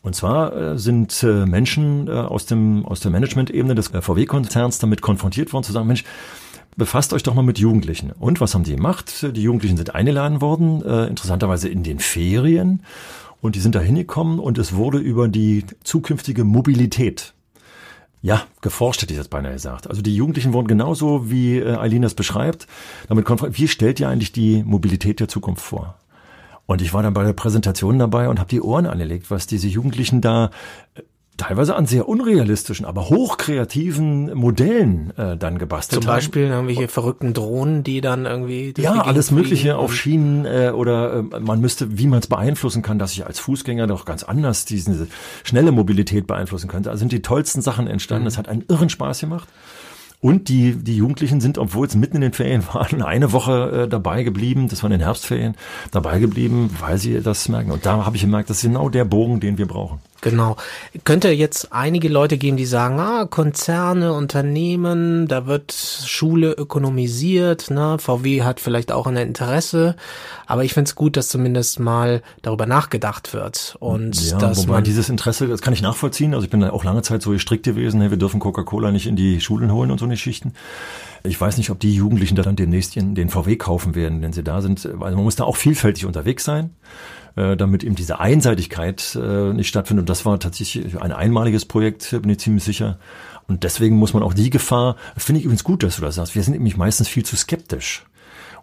Und 0.03 0.17
zwar 0.17 0.57
äh, 0.57 0.79
sind 0.79 1.23
äh, 1.23 1.45
Menschen 1.45 2.09
äh, 2.09 2.13
aus 2.13 2.47
dem 2.47 2.87
aus 2.87 3.01
der 3.01 3.11
Management-Ebene 3.11 3.75
des 3.75 3.89
VW-Konzerns 3.89 4.79
damit 4.79 5.03
konfrontiert 5.03 5.53
worden, 5.53 5.65
zu 5.65 5.73
sagen, 5.73 5.87
Mensch, 5.87 6.05
befasst 6.81 7.13
euch 7.13 7.23
doch 7.23 7.35
mal 7.35 7.43
mit 7.43 7.59
Jugendlichen. 7.59 8.11
Und 8.11 8.41
was 8.41 8.55
haben 8.55 8.65
die 8.65 8.75
gemacht? 8.75 9.27
Die 9.37 9.43
Jugendlichen 9.43 9.77
sind 9.77 9.95
eingeladen 9.95 10.41
worden, 10.41 10.83
äh, 10.83 11.07
interessanterweise 11.07 11.69
in 11.69 11.83
den 11.83 12.01
Ferien. 12.01 12.83
Und 13.43 13.55
die 13.55 13.61
sind 13.61 13.75
da 13.75 13.81
hingekommen 13.81 14.39
und 14.39 14.57
es 14.59 14.75
wurde 14.75 14.99
über 14.99 15.29
die 15.29 15.65
zukünftige 15.85 16.43
Mobilität 16.45 17.35
ja, 18.23 18.43
geforscht 18.61 19.01
hätte 19.01 19.15
ich 19.15 19.19
jetzt 19.19 19.31
beinahe 19.31 19.55
gesagt. 19.55 19.89
Also 19.89 20.03
die 20.03 20.15
Jugendlichen 20.15 20.53
wurden 20.53 20.69
genauso, 20.69 21.31
wie 21.31 21.59
äh, 21.59 21.77
Eileen 21.77 22.03
das 22.03 22.15
beschreibt, 22.15 22.67
damit 23.09 23.25
konfrontiert, 23.25 23.59
wie 23.59 23.69
stellt 23.69 23.99
ihr 23.99 24.11
eigentlich 24.11 24.33
die 24.33 24.63
Mobilität 24.63 25.21
der 25.21 25.29
Zukunft 25.29 25.63
vor? 25.63 25.97
Und 26.67 26.83
ich 26.83 26.93
war 26.93 27.03
dann 27.03 27.15
bei 27.15 27.25
der 27.25 27.33
Präsentation 27.33 27.99
dabei 27.99 28.29
und 28.29 28.39
habe 28.39 28.51
die 28.51 28.61
Ohren 28.61 28.87
angelegt, 28.87 29.31
was 29.31 29.47
diese 29.47 29.69
Jugendlichen 29.69 30.21
da 30.21 30.51
äh, 30.95 31.01
teilweise 31.41 31.75
an 31.75 31.87
sehr 31.87 32.07
unrealistischen, 32.07 32.85
aber 32.85 33.09
hochkreativen 33.09 34.35
Modellen 34.35 35.17
äh, 35.17 35.37
dann 35.39 35.59
gebastelt 35.59 36.03
Zum 36.03 36.07
Beispiel 36.07 36.45
haben. 36.45 36.69
irgendwelche 36.69 36.89
verrückten 36.89 37.33
Drohnen, 37.33 37.83
die 37.83 38.03
dann 38.03 38.27
irgendwie 38.27 38.75
ja 38.77 38.93
alles 39.03 39.31
Mögliche 39.31 39.77
auf 39.77 39.95
Schienen 39.95 40.45
äh, 40.45 40.73
oder 40.75 41.25
äh, 41.33 41.41
man 41.41 41.61
müsste, 41.61 41.99
wie 41.99 42.07
man 42.07 42.19
es 42.19 42.27
beeinflussen 42.27 42.83
kann, 42.83 42.99
dass 42.99 43.13
ich 43.13 43.27
als 43.27 43.41
Fußgänger 43.41 43.87
doch 43.87 44.05
ganz 44.05 44.23
anders 44.23 44.67
diese 44.67 45.09
schnelle 45.43 45.73
Mobilität 45.73 46.27
beeinflussen 46.27 46.69
könnte. 46.69 46.91
Also 46.91 47.01
sind 47.01 47.13
die 47.13 47.23
tollsten 47.23 47.63
Sachen 47.63 47.87
entstanden. 47.87 48.27
Es 48.27 48.35
mhm. 48.35 48.39
hat 48.39 48.49
einen 48.49 48.65
irren 48.69 48.91
Spaß 48.91 49.21
gemacht. 49.21 49.49
Und 50.21 50.51
die, 50.51 50.75
die 50.75 50.97
Jugendlichen 50.97 51.41
sind, 51.41 51.57
obwohl 51.57 51.87
es 51.87 51.95
mitten 51.95 52.17
in 52.17 52.23
den 52.23 52.33
Ferien 52.35 52.63
waren, 52.73 53.01
eine 53.01 53.33
Woche 53.33 53.85
äh, 53.85 53.89
dabei 53.89 54.23
geblieben, 54.23 54.69
das 54.69 54.83
waren 54.83 54.93
in 54.93 54.99
den 54.99 55.05
Herbstferien, 55.05 55.55
dabei 55.91 56.19
geblieben, 56.19 56.69
weil 56.79 56.99
sie 56.99 57.23
das 57.23 57.49
merken. 57.49 57.71
Und 57.71 57.87
da 57.87 58.05
habe 58.05 58.17
ich 58.17 58.23
gemerkt, 58.23 58.51
das 58.51 58.59
ist 58.59 58.65
genau 58.65 58.91
der 58.91 59.07
Bogen, 59.07 59.41
den 59.41 59.57
wir 59.57 59.67
brauchen. 59.67 60.01
Genau. 60.21 60.57
Könnte 61.05 61.31
jetzt 61.31 61.73
einige 61.73 62.09
Leute 62.09 62.37
geben, 62.37 62.57
die 62.57 62.67
sagen, 62.67 63.01
ah, 63.01 63.25
Konzerne, 63.25 64.13
Unternehmen, 64.13 65.29
da 65.29 65.47
wird 65.47 65.73
Schule 65.73 66.53
ökonomisiert, 66.53 67.71
ne? 67.71 67.97
VW 67.99 68.43
hat 68.43 68.61
vielleicht 68.61 68.93
auch 68.93 69.07
ein 69.07 69.17
Interesse, 69.17 69.97
aber 70.47 70.65
ich 70.65 70.75
finde 70.75 70.89
es 70.89 70.95
gut, 70.95 71.17
dass 71.17 71.29
zumindest 71.29 71.81
mal 71.81 72.23
darüber 72.43 72.67
nachgedacht 72.67 73.33
wird. 73.33 73.77
Und 73.81 74.21
ja, 74.31 74.39
dass 74.39 74.59
wobei 74.59 74.75
man 74.75 74.85
dieses 74.85 75.09
Interesse, 75.09 75.47
das 75.47 75.63
kann 75.63 75.73
ich 75.73 75.83
nachvollziehen. 75.83 76.35
Also 76.35 76.45
ich 76.45 76.51
bin 76.51 76.63
auch 76.65 76.85
lange 76.85 77.03
Zeit 77.03 77.23
so 77.23 77.31
gestrickt 77.31 77.65
gewesen, 77.65 78.01
hey, 78.01 78.11
wir 78.11 78.19
dürfen 78.19 78.41
Coca-Cola 78.41 78.91
nicht 78.91 79.07
in 79.07 79.17
die 79.17 79.41
Schulen 79.41 79.73
holen 79.73 79.91
und 79.91 79.99
so 79.99 80.05
eine 80.05 80.15
Geschichten. 80.15 80.53
Ich 81.23 81.41
weiß 81.41 81.59
nicht, 81.59 81.71
ob 81.71 81.79
die 81.81 81.95
Jugendlichen 81.95 82.35
da 82.37 82.43
dann 82.43 82.57
demnächst 82.57 82.97
den 82.97 83.29
VW 83.29 83.57
kaufen 83.57 83.95
werden, 83.95 84.23
wenn 84.23 84.33
sie 84.33 84.43
da 84.43 84.63
sind. 84.63 84.87
Also 84.87 85.17
man 85.17 85.25
muss 85.25 85.37
da 85.37 85.45
auch 85.45 85.57
vielfältig 85.57 86.07
unterwegs 86.07 86.45
sein. 86.45 86.71
Äh, 87.37 87.57
damit 87.57 87.85
eben 87.85 87.95
diese 87.95 88.19
Einseitigkeit 88.19 89.17
äh, 89.21 89.53
nicht 89.53 89.69
stattfindet. 89.69 90.03
Und 90.03 90.11
das 90.11 90.27
war 90.27 90.39
tatsächlich 90.41 91.01
ein 91.01 91.13
einmaliges 91.13 91.65
Projekt, 91.65 92.11
bin 92.11 92.31
ich 92.31 92.41
ziemlich 92.41 92.65
sicher. 92.65 92.99
Und 93.47 93.63
deswegen 93.65 93.97
muss 93.97 94.15
man 94.15 94.23
auch 94.23 94.35
die 94.35 94.51
Gefahr, 94.51 94.97
finde 95.17 95.41
ich 95.41 95.45
übrigens 95.45 95.65
gut, 95.65 95.83
dass 95.83 95.97
du 95.97 96.03
das 96.03 96.17
sagst, 96.17 96.35
wir 96.35 96.43
sind 96.43 96.55
nämlich 96.55 96.77
meistens 96.77 97.09
viel 97.09 97.25
zu 97.25 97.37
skeptisch. 97.37 98.05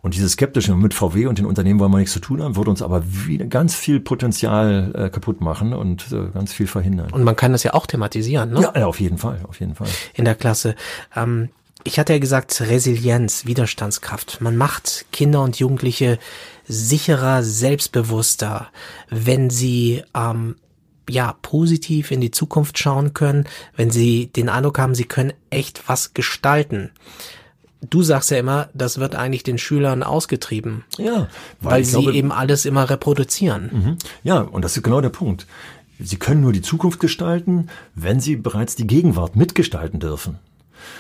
Und 0.02 0.14
dieses 0.16 0.34
Skeptische 0.34 0.76
mit 0.76 0.94
VW 0.94 1.26
und 1.26 1.40
den 1.40 1.46
Unternehmen 1.46 1.80
wollen 1.80 1.92
wir 1.92 1.98
nichts 1.98 2.14
zu 2.14 2.20
tun 2.20 2.42
haben, 2.42 2.56
würde 2.56 2.70
uns 2.70 2.82
aber 2.82 3.04
wieder 3.06 3.46
ganz 3.46 3.76
viel 3.76 4.00
Potenzial 4.00 4.92
äh, 4.96 5.10
kaputt 5.10 5.42
machen 5.42 5.74
und 5.74 6.12
äh, 6.12 6.30
ganz 6.34 6.54
viel 6.54 6.68
verhindern. 6.68 7.12
Und 7.12 7.24
man 7.24 7.36
kann 7.36 7.52
das 7.52 7.64
ja 7.64 7.74
auch 7.74 7.88
thematisieren, 7.88 8.52
ne? 8.52 8.62
Ja, 8.62 8.86
auf 8.86 9.00
jeden 9.00 9.18
Fall, 9.18 9.40
auf 9.48 9.60
jeden 9.60 9.76
Fall. 9.76 9.88
In 10.14 10.26
der 10.26 10.36
Klasse. 10.36 10.76
Ähm, 11.16 11.50
ich 11.84 12.00
hatte 12.00 12.14
ja 12.14 12.20
gesagt, 12.20 12.62
Resilienz, 12.62 13.46
Widerstandskraft. 13.46 14.42
Man 14.42 14.58
macht 14.58 15.06
Kinder 15.12 15.42
und 15.42 15.58
Jugendliche 15.58 16.20
sicherer, 16.68 17.44
selbstbewusster, 17.44 18.68
wenn 19.10 19.50
sie 19.50 20.04
ähm, 20.14 20.56
ja 21.10 21.36
positiv 21.42 22.12
in 22.12 22.22
die 22.22 22.32
Zukunft 22.32 22.78
schauen 22.78 23.14
können, 23.14 23.46
wenn 23.76 23.92
sie 23.92 24.28
den 24.28 24.50
Eindruck 24.50 24.80
haben, 24.80 24.96
sie 24.96 25.06
können 25.06 25.34
echt 25.50 25.88
was 25.88 26.14
gestalten. 26.14 26.92
Du 27.90 28.02
sagst 28.02 28.32
ja 28.32 28.38
immer, 28.38 28.70
das 28.74 28.98
wird 28.98 29.16
eigentlich 29.16 29.44
den 29.44 29.58
Schülern 29.58 30.04
ausgetrieben. 30.04 30.84
Ja, 30.98 31.30
weil, 31.62 31.72
weil 31.72 31.84
sie 31.86 31.92
glaube, 31.92 32.14
eben 32.14 32.32
alles 32.32 32.66
immer 32.66 32.90
reproduzieren. 32.90 33.70
Mhm. 33.72 33.98
Ja, 34.24 34.42
und 34.42 34.66
das 34.66 34.76
ist 34.76 34.84
genau 34.84 35.00
der 35.00 35.10
Punkt. 35.10 35.46
Sie 36.00 36.18
können 36.18 36.42
nur 36.42 36.54
die 36.54 36.62
Zukunft 36.62 37.00
gestalten, 37.00 37.70
wenn 37.96 38.20
sie 38.20 38.36
bereits 38.36 38.76
die 38.76 38.88
Gegenwart 38.88 39.36
mitgestalten 39.36 40.00
dürfen. 40.00 40.40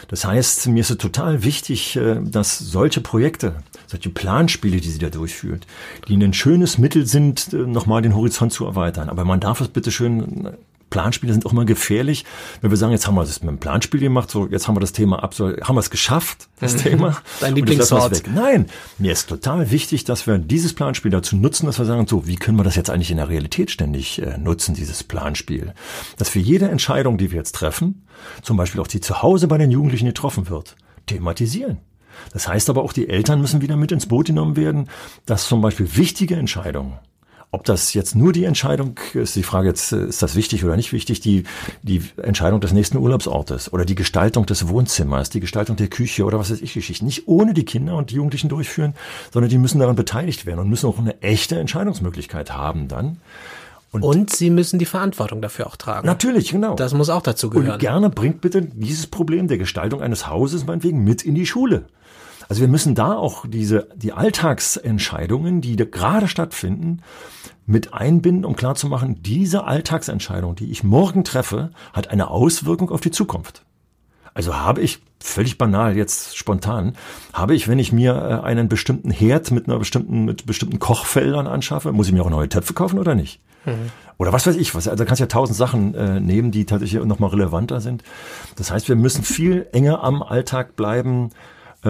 Das 0.08 0.26
heißt, 0.26 0.68
mir 0.68 0.82
ist 0.82 0.90
es 0.90 0.98
total 0.98 1.44
wichtig, 1.44 1.96
äh, 1.96 2.20
dass 2.22 2.58
solche 2.60 3.02
Projekte, 3.02 3.56
solche 3.88 4.10
Planspiele, 4.10 4.80
die 4.80 4.90
sie 4.90 5.00
da 5.00 5.10
durchführt, 5.10 5.68
die 6.08 6.16
ein 6.16 6.34
schönes 6.34 6.78
Mittel 6.78 7.06
sind, 7.06 7.54
äh, 7.54 7.58
nochmal 7.58 8.02
den 8.02 8.16
Horizont 8.16 8.54
zu 8.54 8.66
erweitern. 8.66 9.10
Aber 9.10 9.26
man 9.26 9.40
darf 9.40 9.62
es 9.62 9.68
bitte 9.70 9.92
schön 9.92 10.50
Planspiele 10.90 11.34
sind 11.34 11.46
auch 11.46 11.52
immer 11.52 11.66
gefährlich, 11.66 12.26
wenn 12.62 12.70
wir 12.70 12.78
sagen, 12.78 12.92
jetzt 12.92 13.08
haben 13.08 13.16
wir 13.16 13.22
das 13.22 13.42
mit 13.42 13.50
dem 13.50 13.60
Planspiel 13.60 14.00
gemacht, 14.00 14.30
so 14.32 14.48
jetzt 14.48 14.68
haben 14.68 14.76
wir 14.76 14.80
das 14.80 14.94
Thema 14.94 15.24
ab, 15.24 15.34
so 15.34 15.50
haben 15.50 15.76
wir 15.76 15.80
es 15.80 15.90
geschafft, 15.90 16.48
das 16.60 16.76
mhm. 16.76 16.80
Thema. 16.80 17.18
Dein 17.40 17.56
Lieblingswort. 17.56 18.24
Nein, 18.34 18.68
mir 18.98 19.12
ist 19.12 19.28
total 19.28 19.72
wichtig, 19.72 20.06
dass 20.06 20.28
wir 20.28 20.38
dieses 20.38 20.74
Planspiel 20.74 21.12
dazu 21.12 21.36
nutzen, 21.36 21.66
dass 21.66 21.80
wir 21.80 21.86
sagen, 21.86 22.08
so, 22.08 22.28
wie 22.28 22.36
können 22.36 22.58
wir 22.58 22.64
das 22.64 22.76
jetzt 22.76 22.90
eigentlich 22.90 23.12
in 23.12 23.18
der 23.18 23.30
Realität 23.30 23.72
ständig 23.72 24.22
äh, 24.22 24.38
nutzen, 24.38 24.76
dieses 24.76 25.04
Planspiel? 25.04 25.74
Dass 26.18 26.30
für 26.30 26.40
jede 26.40 26.70
Entscheidung, 26.70 27.18
die 27.18 27.32
wir 27.32 27.38
jetzt 27.38 27.56
treffen, 27.56 28.06
zum 28.42 28.58
Beispiel 28.58 28.82
auch 28.82 28.88
die 28.88 29.02
zu 29.02 29.22
Hause 29.22 29.48
bei 29.48 29.58
den 29.58 29.72
Jugendlichen 29.72 30.08
getroffen 30.08 30.50
wird, 30.50 30.76
thematisieren. 31.06 31.80
Das 32.34 32.48
heißt 32.48 32.70
aber 32.70 32.84
auch, 32.84 32.94
die 32.94 33.10
Eltern 33.10 33.42
müssen 33.42 33.62
wieder 33.62 33.76
mit 33.76 33.92
ins 33.92 34.08
Boot 34.08 34.28
genommen 34.28 34.56
werden, 34.56 34.90
dass 35.26 35.48
zum 35.48 35.62
Beispiel 35.62 35.96
wichtige 35.96 36.36
Entscheidungen, 36.36 36.98
ob 37.58 37.66
das 37.66 37.96
jetzt 37.96 38.16
nur 38.16 38.34
die 38.34 38.44
Entscheidung 38.44 39.00
ist, 39.16 39.36
die 39.36 39.42
Frage 39.42 39.70
jetzt, 39.70 39.92
ist 39.92 40.22
das 40.22 40.36
wichtig 40.36 40.64
oder 40.64 40.76
nicht 40.76 40.94
wichtig, 40.94 41.22
die, 41.22 41.44
die 41.82 42.04
Entscheidung 42.22 42.62
des 42.62 42.72
nächsten 42.72 42.98
Urlaubsortes 42.98 43.74
oder 43.74 43.84
die 43.84 43.96
Gestaltung 43.96 44.46
des 44.46 44.68
Wohnzimmers, 44.68 45.32
die 45.32 45.40
Gestaltung 45.40 45.76
der 45.76 45.88
Küche 45.88 46.24
oder 46.24 46.38
was 46.38 46.52
weiß 46.52 46.62
ich 46.62 46.76
Geschichten, 46.76 47.06
nicht 47.06 47.28
ohne 47.28 47.56
die 47.56 47.66
Kinder 47.66 47.96
und 47.96 48.12
die 48.12 48.16
Jugendlichen 48.16 48.48
durchführen, 48.48 48.94
sondern 49.34 49.50
die 49.50 49.58
müssen 49.58 49.80
daran 49.80 49.96
beteiligt 49.96 50.46
werden 50.46 50.60
und 50.60 50.70
müssen 50.70 50.88
auch 50.88 51.00
eine 51.00 51.20
echte 51.24 51.60
Entscheidungsmöglichkeit 51.60 52.54
haben 52.54 52.88
dann. 52.88 53.18
Und, 53.92 54.04
und, 54.04 54.36
sie 54.36 54.52
müssen 54.52 54.78
die 54.78 54.86
Verantwortung 54.86 55.42
dafür 55.42 55.66
auch 55.66 55.78
tragen. 55.78 56.06
Natürlich, 56.06 56.52
genau. 56.52 56.76
Das 56.76 56.94
muss 56.94 57.10
auch 57.10 57.24
dazu 57.24 57.50
gehören. 57.50 57.72
Und 57.72 57.80
gerne 57.80 58.12
bringt 58.12 58.42
bitte 58.42 58.62
dieses 58.62 59.08
Problem 59.08 59.48
der 59.48 59.58
Gestaltung 59.58 60.04
eines 60.04 60.28
Hauses 60.28 60.68
meinetwegen 60.68 61.04
mit 61.04 61.24
in 61.24 61.34
die 61.34 61.48
Schule. 61.48 61.86
Also 62.50 62.62
wir 62.62 62.68
müssen 62.68 62.96
da 62.96 63.16
auch 63.16 63.46
diese, 63.48 63.90
die 63.96 64.14
Alltagsentscheidungen, 64.14 65.62
die 65.62 65.76
gerade 65.76 66.28
stattfinden, 66.28 67.02
mit 67.66 67.94
einbinden, 67.94 68.46
um 68.46 68.56
klarzumachen, 68.56 69.22
diese 69.22 69.66
Alltagsentscheidung, 69.66 70.56
die 70.56 70.72
ich 70.72 70.84
morgen 70.84 71.26
treffe, 71.26 71.72
hat 71.92 72.10
eine 72.10 72.30
Auswirkung 72.30 72.90
auf 72.90 73.02
die 73.02 73.12
Zukunft. 73.12 73.64
Also 74.34 74.56
habe 74.56 74.82
ich, 74.82 75.00
völlig 75.20 75.58
banal 75.58 75.98
jetzt 75.98 76.38
spontan, 76.38 76.94
habe 77.34 77.56
ich, 77.56 77.68
wenn 77.68 77.80
ich 77.80 77.92
mir 77.92 78.14
äh, 78.14 78.46
einen 78.46 78.70
bestimmten 78.70 79.12
Herd 79.12 79.52
mit 79.52 79.68
einer 79.68 79.80
bestimmten, 79.80 80.26
mit 80.26 80.46
bestimmten 80.46 80.80
Kochfeldern 80.80 81.48
anschaffe, 81.48 81.92
muss 81.92 82.08
ich 82.08 82.14
mir 82.14 82.22
auch 82.24 82.30
neue 82.30 82.48
Töpfe 82.48 82.74
kaufen 82.74 83.00
oder 83.00 83.16
nicht? 83.16 83.42
Mhm. 83.66 83.92
Oder 84.18 84.34
was 84.34 84.48
weiß 84.48 84.56
ich, 84.56 84.74
was, 84.74 84.88
also 84.88 85.04
da 85.04 85.06
kannst 85.06 85.20
du 85.20 85.24
ja 85.24 85.28
tausend 85.28 85.58
Sachen 85.58 85.94
äh, 85.96 86.20
nehmen, 86.20 86.52
die 86.52 86.66
tatsächlich 86.66 87.04
nochmal 87.04 87.32
relevanter 87.32 87.82
sind. 87.82 88.04
Das 88.56 88.72
heißt, 88.72 88.88
wir 88.90 88.96
müssen 88.96 89.24
viel 89.24 89.68
enger 89.74 90.04
am 90.04 90.24
Alltag 90.24 90.76
bleiben, 90.76 91.32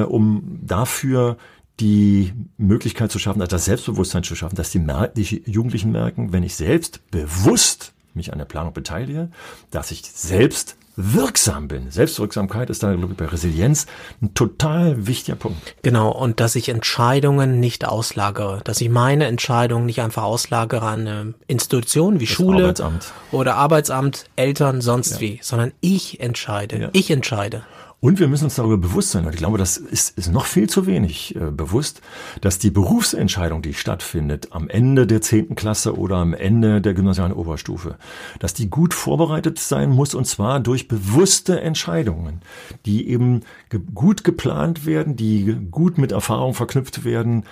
äh, 0.02 0.04
um 0.04 0.60
dafür 0.64 1.38
die 1.80 2.34
Möglichkeit 2.58 3.12
zu 3.12 3.20
schaffen, 3.20 3.42
also 3.42 3.56
das 3.56 3.66
Selbstbewusstsein 3.66 4.24
zu 4.24 4.36
schaffen, 4.36 4.56
dass 4.56 4.72
die, 4.72 4.80
Mer 4.80 5.10
die 5.10 5.44
Jugendlichen 5.46 5.92
merken, 5.92 6.34
wenn 6.34 6.44
ich 6.44 6.56
selbst 6.56 7.12
bewusst 7.12 7.94
mich 8.14 8.32
an 8.34 8.40
der 8.40 8.46
Planung 8.46 8.74
beteilige, 8.74 9.30
dass 9.70 9.92
ich 9.92 10.02
selbst 10.04 10.76
wirksam 10.98 11.68
bin. 11.68 11.92
Selbstwirksamkeit 11.92 12.72
ist 12.72 12.82
da, 12.82 12.92
glaube 12.94 13.14
ich, 13.14 13.18
bei 13.18 13.26
Resilienz 13.26 13.86
ein 14.20 14.34
total 14.34 15.06
wichtiger 15.06 15.38
Punkt. 15.38 15.76
Genau, 15.84 16.12
und 16.12 16.40
dass 16.40 16.56
ich 16.56 16.70
Entscheidungen 16.70 17.60
nicht 17.60 17.86
auslagere, 17.86 18.62
dass 18.64 18.82
ich 18.82 18.90
meine 18.90 19.28
Entscheidungen 19.28 19.86
nicht 19.86 20.02
einfach 20.02 20.24
auslagere 20.24 20.86
an 20.86 21.08
eine 21.08 21.34
Institution 21.46 22.20
wie 22.20 22.26
das 22.26 22.34
Schule 22.34 22.64
Arbeitsamt. 22.64 23.14
oder 23.32 23.56
Arbeitsamt, 23.56 24.26
Eltern, 24.36 24.82
sonst 24.82 25.14
ja. 25.14 25.20
wie, 25.22 25.40
sondern 25.44 25.72
ich 25.82 26.20
entscheide. 26.20 26.80
Ja. 26.80 26.90
Ich 26.94 27.12
entscheide. 27.12 27.62
Und 28.00 28.20
wir 28.20 28.28
müssen 28.28 28.44
uns 28.44 28.56
darüber 28.56 28.78
bewusst 28.78 29.10
sein, 29.10 29.26
und 29.26 29.34
ich 29.34 29.40
glaube, 29.40 29.58
das 29.58 29.78
ist, 29.78 30.16
ist 30.20 30.32
noch 30.32 30.46
viel 30.46 30.70
zu 30.70 30.86
wenig 30.86 31.36
äh, 31.36 31.50
bewusst, 31.50 32.02
dass 32.42 32.60
die 32.60 32.70
Berufsentscheidung, 32.70 33.64
die 33.64 33.74
stattfindet 33.74 34.50
am 34.52 34.70
Ende 34.70 35.08
der 35.08 35.22
zehnten 35.22 35.56
Klasse 35.56 35.98
oder 35.98 36.18
am 36.18 36.36
Ende 36.36 36.80
der 36.80 36.94
gymnasialen 36.94 37.34
Oberstufe, 37.34 37.98
dass 38.38 38.54
die 38.54 38.70
gut 38.70 38.94
vorbereitet 38.94 39.58
sein 39.58 39.90
muss, 39.90 40.14
und 40.14 40.26
zwar 40.26 40.60
durch 40.60 40.88
bewusste 40.88 41.60
Entscheidungen, 41.62 42.42
die 42.86 43.10
eben 43.10 43.42
ge 43.70 43.82
gut 43.96 44.24
geplant 44.24 44.86
werden, 44.86 45.16
die 45.16 45.58
gut 45.72 45.98
mit 45.98 46.12
Erfahrung 46.12 46.54
verknüpft 46.54 47.04
werden. 47.04 47.46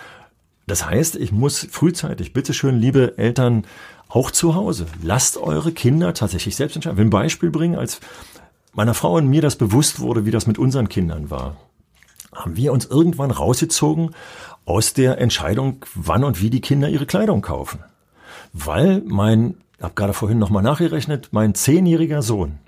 Das 0.68 0.88
heißt, 0.88 1.16
ich 1.16 1.32
muss 1.32 1.68
frühzeitig, 1.72 2.34
bitteschön, 2.34 2.78
liebe 2.78 3.18
Eltern, 3.18 3.66
auch 4.10 4.30
zu 4.30 4.54
Hause, 4.54 4.86
lasst 5.02 5.38
eure 5.38 5.72
Kinder 5.72 6.14
tatsächlich 6.14 6.56
selbst 6.56 6.76
entscheiden. 6.76 6.96
Ich 6.96 7.00
will 7.00 7.08
ein 7.08 7.10
Beispiel 7.10 7.50
bringen, 7.50 7.76
als 7.76 8.00
meiner 8.76 8.94
Frau 8.94 9.16
und 9.16 9.28
mir 9.28 9.42
das 9.42 9.56
bewusst 9.56 10.00
wurde, 10.00 10.26
wie 10.26 10.32
das 10.32 10.48
mit 10.48 10.58
unseren 10.58 10.90
Kindern 10.90 11.30
war, 11.30 11.56
haben 12.34 12.58
wir 12.58 12.74
uns 12.74 12.86
irgendwann 12.86 13.32
rausgezogen 13.32 14.12
aus 14.66 14.94
der 14.94 15.20
Entscheidung, 15.20 15.86
wann 15.96 16.24
und 16.24 16.42
wie 16.42 16.50
die 16.50 16.62
Kinder 16.62 16.90
ihre 16.90 17.06
Kleidung 17.06 17.42
kaufen. 17.42 17.80
Weil 18.52 19.02
mein, 19.06 19.56
ich 19.78 19.84
habe 19.84 19.94
gerade 19.94 20.14
vorhin 20.14 20.40
nochmal 20.40 20.64
nachgerechnet, 20.64 21.30
mein 21.32 21.56
zehnjähriger 21.56 22.22
Sohn 22.22 22.60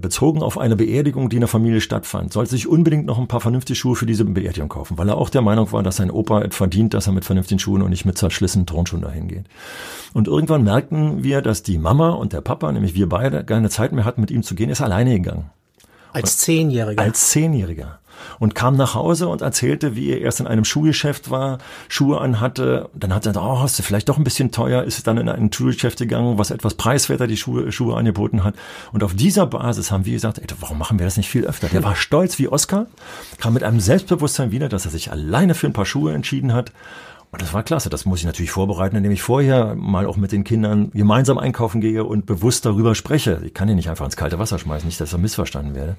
bezogen 0.00 0.42
auf 0.42 0.58
eine 0.58 0.76
Beerdigung, 0.76 1.28
die 1.28 1.36
in 1.36 1.40
der 1.40 1.48
Familie 1.48 1.80
stattfand, 1.80 2.32
sollte 2.32 2.50
sich 2.50 2.66
unbedingt 2.66 3.06
noch 3.06 3.18
ein 3.18 3.28
paar 3.28 3.40
vernünftige 3.40 3.76
Schuhe 3.76 3.96
für 3.96 4.06
diese 4.06 4.24
Beerdigung 4.24 4.68
kaufen, 4.68 4.98
weil 4.98 5.08
er 5.08 5.16
auch 5.16 5.30
der 5.30 5.42
Meinung 5.42 5.70
war, 5.72 5.82
dass 5.82 5.96
sein 5.96 6.10
Opa 6.10 6.42
es 6.42 6.54
verdient, 6.54 6.94
dass 6.94 7.06
er 7.06 7.12
mit 7.12 7.24
vernünftigen 7.24 7.58
Schuhen 7.58 7.82
und 7.82 7.90
nicht 7.90 8.04
mit 8.04 8.18
zerschlissenen 8.18 8.66
Turnschuhen 8.66 9.02
dahin 9.02 9.28
geht. 9.28 9.44
Und 10.12 10.28
irgendwann 10.28 10.62
merkten 10.62 11.24
wir, 11.24 11.42
dass 11.42 11.62
die 11.62 11.78
Mama 11.78 12.10
und 12.10 12.32
der 12.32 12.40
Papa, 12.40 12.70
nämlich 12.72 12.94
wir 12.94 13.08
beide, 13.08 13.44
keine 13.44 13.70
Zeit 13.70 13.92
mehr 13.92 14.04
hatten, 14.04 14.20
mit 14.20 14.30
ihm 14.30 14.42
zu 14.42 14.54
gehen, 14.54 14.70
ist 14.70 14.80
alleine 14.80 15.14
gegangen. 15.14 15.50
Als 16.12 16.38
Zehnjähriger? 16.38 17.02
Als 17.02 17.30
Zehnjähriger 17.30 17.98
und 18.38 18.54
kam 18.54 18.76
nach 18.76 18.94
Hause 18.94 19.28
und 19.28 19.42
erzählte, 19.42 19.96
wie 19.96 20.10
er 20.10 20.20
erst 20.20 20.40
in 20.40 20.46
einem 20.46 20.64
Schuhgeschäft 20.64 21.30
war, 21.30 21.58
Schuhe 21.88 22.20
anhatte. 22.20 22.88
Dann 22.94 23.14
hat 23.14 23.26
er 23.26 23.32
gesagt, 23.32 23.46
oh, 23.46 23.64
ist 23.64 23.80
vielleicht 23.82 24.08
doch 24.08 24.18
ein 24.18 24.24
bisschen 24.24 24.50
teuer, 24.50 24.82
ist 24.84 25.06
dann 25.06 25.18
in 25.18 25.28
ein 25.28 25.52
Schuhgeschäft 25.52 25.98
gegangen, 25.98 26.38
was 26.38 26.50
etwas 26.50 26.74
preiswerter 26.74 27.26
die 27.26 27.36
Schuhe, 27.36 27.70
Schuhe 27.72 27.96
angeboten 27.96 28.44
hat. 28.44 28.54
Und 28.92 29.02
auf 29.02 29.14
dieser 29.14 29.46
Basis 29.46 29.90
haben 29.90 30.04
wir 30.04 30.12
gesagt, 30.12 30.38
ey, 30.38 30.46
warum 30.60 30.78
machen 30.78 30.98
wir 30.98 31.06
das 31.06 31.16
nicht 31.16 31.28
viel 31.28 31.44
öfter? 31.44 31.68
Der 31.68 31.82
war 31.82 31.96
stolz 31.96 32.38
wie 32.38 32.48
Oscar, 32.48 32.86
kam 33.38 33.54
mit 33.54 33.62
einem 33.62 33.80
Selbstbewusstsein 33.80 34.50
wieder, 34.50 34.68
dass 34.68 34.84
er 34.84 34.90
sich 34.90 35.10
alleine 35.10 35.54
für 35.54 35.66
ein 35.66 35.72
paar 35.72 35.86
Schuhe 35.86 36.12
entschieden 36.12 36.52
hat 36.52 36.72
und 37.34 37.42
das 37.42 37.52
war 37.52 37.64
klasse. 37.64 37.90
Das 37.90 38.04
muss 38.04 38.20
ich 38.20 38.26
natürlich 38.26 38.52
vorbereiten, 38.52 38.94
indem 38.94 39.10
ich 39.10 39.22
vorher 39.22 39.74
mal 39.74 40.06
auch 40.06 40.16
mit 40.16 40.30
den 40.30 40.44
Kindern 40.44 40.92
gemeinsam 40.92 41.36
einkaufen 41.36 41.80
gehe 41.80 42.04
und 42.04 42.26
bewusst 42.26 42.64
darüber 42.64 42.94
spreche. 42.94 43.42
Ich 43.44 43.54
kann 43.54 43.66
die 43.66 43.74
nicht 43.74 43.90
einfach 43.90 44.04
ins 44.04 44.14
kalte 44.14 44.38
Wasser 44.38 44.60
schmeißen, 44.60 44.86
nicht, 44.86 45.00
dass 45.00 45.12
er 45.12 45.18
missverstanden 45.18 45.74
werde. 45.74 45.96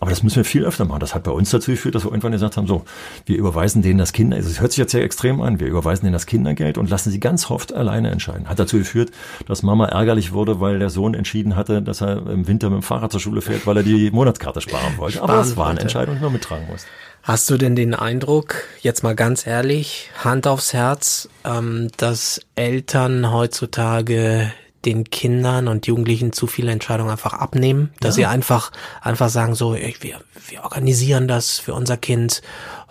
Aber 0.00 0.08
das 0.08 0.22
müssen 0.22 0.36
wir 0.36 0.46
viel 0.46 0.64
öfter 0.64 0.86
machen. 0.86 1.00
Das 1.00 1.14
hat 1.14 1.24
bei 1.24 1.30
uns 1.30 1.50
dazu 1.50 1.70
geführt, 1.70 1.94
dass 1.94 2.04
wir 2.04 2.10
irgendwann 2.10 2.32
gesagt 2.32 2.56
haben, 2.56 2.66
so, 2.66 2.84
wir 3.26 3.36
überweisen 3.36 3.82
denen 3.82 3.98
das 3.98 4.14
Kinder, 4.14 4.38
also 4.38 4.48
es 4.48 4.62
hört 4.62 4.72
sich 4.72 4.78
jetzt 4.78 4.92
sehr 4.92 5.04
extrem 5.04 5.42
an, 5.42 5.60
wir 5.60 5.66
überweisen 5.66 6.06
denen 6.06 6.14
das 6.14 6.24
Kindergeld 6.24 6.78
und 6.78 6.88
lassen 6.88 7.10
sie 7.10 7.20
ganz 7.20 7.50
oft 7.50 7.74
alleine 7.74 8.10
entscheiden. 8.10 8.48
Hat 8.48 8.58
dazu 8.58 8.78
geführt, 8.78 9.10
dass 9.46 9.62
Mama 9.62 9.84
ärgerlich 9.88 10.32
wurde, 10.32 10.58
weil 10.58 10.78
der 10.78 10.88
Sohn 10.88 11.12
entschieden 11.12 11.54
hatte, 11.54 11.82
dass 11.82 12.00
er 12.00 12.26
im 12.28 12.48
Winter 12.48 12.70
mit 12.70 12.80
dem 12.80 12.82
Fahrrad 12.82 13.12
zur 13.12 13.20
Schule 13.20 13.42
fährt, 13.42 13.66
weil 13.66 13.76
er 13.76 13.82
die 13.82 14.10
Monatskarte 14.10 14.62
sparen 14.62 14.96
wollte. 14.96 15.22
Aber 15.22 15.34
das 15.34 15.54
war 15.58 15.68
eine 15.68 15.80
Entscheidung, 15.80 16.16
die 16.16 16.22
man 16.22 16.32
mittragen 16.32 16.66
muss. 16.70 16.86
Hast 17.28 17.50
du 17.50 17.58
denn 17.58 17.76
den 17.76 17.94
Eindruck, 17.94 18.54
jetzt 18.80 19.02
mal 19.02 19.14
ganz 19.14 19.46
ehrlich, 19.46 20.08
Hand 20.24 20.46
aufs 20.46 20.72
Herz, 20.72 21.28
ähm, 21.44 21.90
dass 21.98 22.40
Eltern 22.54 23.30
heutzutage 23.30 24.50
den 24.86 25.04
Kindern 25.04 25.68
und 25.68 25.86
Jugendlichen 25.86 26.32
zu 26.32 26.46
viele 26.46 26.72
Entscheidungen 26.72 27.10
einfach 27.10 27.34
abnehmen, 27.34 27.90
dass 28.00 28.16
ja. 28.16 28.30
sie 28.30 28.32
einfach 28.32 28.72
einfach 29.02 29.28
sagen 29.28 29.54
so, 29.54 29.74
wir, 29.74 29.92
wir 30.00 30.64
organisieren 30.64 31.28
das 31.28 31.58
für 31.58 31.74
unser 31.74 31.98
Kind, 31.98 32.40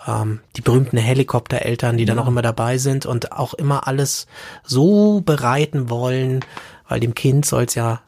ähm, 0.06 0.38
die 0.54 0.62
berühmten 0.62 0.98
Helikoptereltern, 0.98 1.96
die 1.96 2.04
ja. 2.04 2.14
dann 2.14 2.20
auch 2.20 2.28
immer 2.28 2.42
dabei 2.42 2.78
sind 2.78 3.06
und 3.06 3.32
auch 3.32 3.54
immer 3.54 3.88
alles 3.88 4.28
so 4.62 5.20
bereiten 5.20 5.90
wollen, 5.90 6.44
weil 6.88 7.00
dem 7.00 7.16
Kind 7.16 7.44
soll 7.44 7.64
es 7.64 7.74
ja 7.74 8.02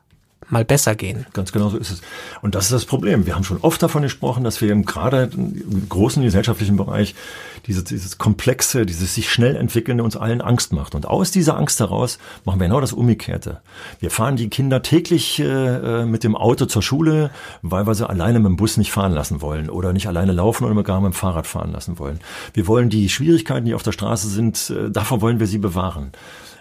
mal 0.51 0.65
besser 0.65 0.95
gehen. 0.95 1.27
Ganz 1.33 1.53
genau 1.53 1.69
so 1.69 1.79
ist 1.79 1.91
es. 1.91 2.03
Und 2.43 2.55
das 2.55 2.65
ist 2.65 2.73
das 2.73 2.85
Problem. 2.85 3.27
Wir 3.27 3.35
haben 3.35 3.45
schon 3.45 3.59
oft 3.63 3.83
davon 3.83 4.03
gesprochen, 4.03 4.45
dass 4.45 4.61
wir 4.61 4.75
gerade 4.77 5.31
im 5.35 5.89
großen 5.89 6.23
gesellschaftlichen 6.23 6.77
Bereich 6.77 7.15
dieses, 7.67 7.85
dieses 7.85 8.19
komplexe, 8.19 8.87
dieses 8.87 9.15
sich 9.15 9.31
schnell 9.31 9.57
entwickelnde 9.57 10.03
uns 10.03 10.17
allen 10.17 10.41
Angst 10.41 10.73
macht. 10.73 10.95
Und 10.95 11.07
aus 11.07 11.31
dieser 11.31 11.57
Angst 11.57 11.81
heraus 11.81 12.19
machen 12.45 12.61
wir 12.61 12.67
genau 12.67 12.81
das 12.81 12.93
Umgekehrte. 12.93 13.61
Wir 14.01 14.11
fahren 14.11 14.37
die 14.37 14.49
Kinder 14.49 14.83
täglich 14.83 15.39
äh, 15.39 16.05
mit 16.05 16.25
dem 16.25 16.37
Auto 16.37 16.67
zur 16.67 16.83
Schule, 16.83 17.31
weil 17.63 17.87
wir 17.87 17.95
sie 17.95 18.09
alleine 18.09 18.39
mit 18.39 18.49
dem 18.49 18.57
Bus 18.57 18.77
nicht 18.77 18.93
fahren 18.93 19.13
lassen 19.13 19.41
wollen 19.43 19.71
oder 19.71 19.93
nicht 19.93 20.09
alleine 20.09 20.33
laufen 20.33 20.65
oder 20.65 20.83
gar 20.83 21.01
mit 21.01 21.13
dem 21.13 21.15
Fahrrad 21.15 21.47
fahren 21.47 21.73
lassen 21.73 21.99
wollen. 21.99 22.21
Wir 22.55 22.67
wollen 22.67 22.89
die 22.91 23.09
Schwierigkeiten, 23.09 23.67
die 23.67 23.75
auf 23.75 23.83
der 23.83 23.93
Straße 23.93 24.29
sind, 24.29 24.71
äh, 24.71 24.91
davor 24.91 25.21
wollen 25.21 25.41
wir 25.41 25.47
sie 25.47 25.59
bewahren. 25.59 26.13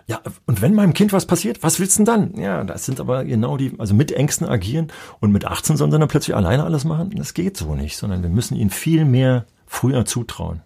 Ja, 0.09 0.21
und 0.47 0.63
wenn 0.63 0.73
meinem 0.73 0.95
Kind 0.95 1.13
was 1.13 1.27
passiert, 1.27 1.61
was 1.61 1.79
willst 1.79 1.99
du 1.99 2.03
denn 2.03 2.33
dann? 2.33 2.41
Ja, 2.41 2.63
das 2.63 2.83
sind 2.83 2.99
aber 2.99 3.25
genau 3.25 3.57
die, 3.57 3.73
also 3.77 3.93
mit 3.93 4.11
Ängsten 4.11 4.47
agieren 4.47 4.87
und 5.19 5.31
mit 5.31 5.45
18 5.45 5.77
sollen 5.77 5.91
sie 5.91 5.99
dann 5.99 6.07
plötzlich 6.07 6.35
alleine 6.35 6.63
alles 6.63 6.83
machen? 6.83 7.11
Das 7.15 7.35
geht 7.35 7.57
so 7.57 7.75
nicht, 7.75 7.95
sondern 7.95 8.23
wir 8.23 8.29
müssen 8.31 8.55
ihnen 8.55 8.71
viel 8.71 9.05
mehr 9.05 9.45
früher 9.67 10.05
zutrauen. 10.05 10.63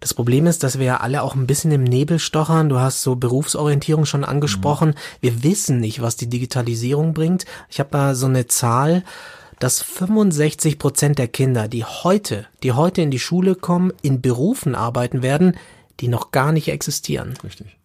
Das 0.00 0.14
Problem 0.14 0.48
ist, 0.48 0.64
dass 0.64 0.80
wir 0.80 0.84
ja 0.86 0.96
alle 0.96 1.22
auch 1.22 1.36
ein 1.36 1.46
bisschen 1.46 1.70
im 1.70 1.84
Nebel 1.84 2.18
stochern. 2.18 2.68
Du 2.68 2.80
hast 2.80 3.02
so 3.02 3.14
Berufsorientierung 3.14 4.04
schon 4.04 4.24
angesprochen. 4.24 4.88
Mhm. 4.88 4.94
Wir 5.20 5.42
wissen 5.44 5.78
nicht, 5.78 6.02
was 6.02 6.16
die 6.16 6.28
Digitalisierung 6.28 7.14
bringt. 7.14 7.44
Ich 7.68 7.78
habe 7.78 7.90
da 7.92 8.16
so 8.16 8.26
eine 8.26 8.48
Zahl, 8.48 9.04
dass 9.60 9.80
65 9.80 10.80
Prozent 10.80 11.20
der 11.20 11.28
Kinder, 11.28 11.68
die 11.68 11.84
heute, 11.84 12.46
die 12.64 12.72
heute 12.72 13.00
in 13.00 13.12
die 13.12 13.20
Schule 13.20 13.54
kommen, 13.54 13.92
in 14.02 14.20
Berufen 14.20 14.74
arbeiten 14.74 15.22
werden, 15.22 15.56
die 16.00 16.08
noch 16.08 16.32
gar 16.32 16.50
nicht 16.50 16.66
existieren. 16.66 17.34
Richtig. 17.44 17.78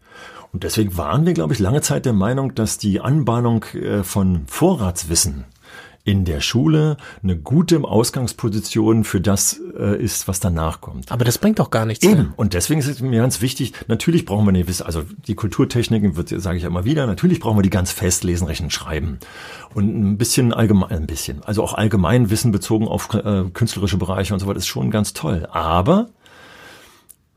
Und 0.53 0.63
deswegen 0.63 0.97
waren 0.97 1.25
wir, 1.25 1.33
glaube 1.33 1.53
ich, 1.53 1.59
lange 1.59 1.81
Zeit 1.81 2.05
der 2.05 2.13
Meinung, 2.13 2.55
dass 2.55 2.77
die 2.77 2.99
Anbahnung 2.99 3.63
äh, 3.73 4.03
von 4.03 4.43
Vorratswissen 4.47 5.45
in 6.07 6.23
der 6.23 6.39
Schule 6.39 6.95
eine 7.21 7.37
gute 7.37 7.83
Ausgangsposition 7.83 9.03
für 9.03 9.19
das 9.19 9.59
äh, 9.77 10.01
ist, 10.01 10.29
was 10.29 10.39
danach 10.39 10.79
kommt. 10.79 11.11
Aber 11.11 11.25
das 11.25 11.37
bringt 11.37 11.59
doch 11.59 11.69
gar 11.69 11.85
nichts. 11.85 12.05
Eben. 12.05 12.15
Mehr. 12.15 12.33
Und 12.37 12.53
deswegen 12.53 12.79
ist 12.79 12.87
es 12.87 13.01
mir 13.01 13.19
ganz 13.19 13.41
wichtig, 13.41 13.73
natürlich 13.89 14.23
brauchen 14.23 14.45
wir 14.45 14.49
eine 14.49 14.65
Wissen, 14.69 14.85
also 14.85 15.03
die 15.27 15.35
Kulturtechniken, 15.35 16.13
sage 16.39 16.55
ich 16.55 16.63
ja 16.63 16.69
immer 16.69 16.85
wieder, 16.85 17.05
natürlich 17.07 17.41
brauchen 17.41 17.57
wir 17.57 17.61
die 17.61 17.69
ganz 17.69 17.91
fest 17.91 18.23
lesen, 18.23 18.47
rechnen, 18.47 18.71
schreiben. 18.71 19.19
Und 19.73 19.99
ein 19.99 20.17
bisschen 20.17 20.53
allgemein, 20.53 20.91
ein 20.91 21.07
bisschen, 21.07 21.43
also 21.43 21.61
auch 21.61 21.73
allgemein 21.73 22.29
Wissen 22.29 22.53
bezogen 22.53 22.87
auf 22.87 23.13
äh, 23.13 23.43
künstlerische 23.51 23.97
Bereiche 23.97 24.33
und 24.33 24.39
so 24.39 24.47
weiter 24.47 24.59
ist 24.59 24.67
schon 24.67 24.91
ganz 24.91 25.11
toll. 25.11 25.45
Aber 25.51 26.07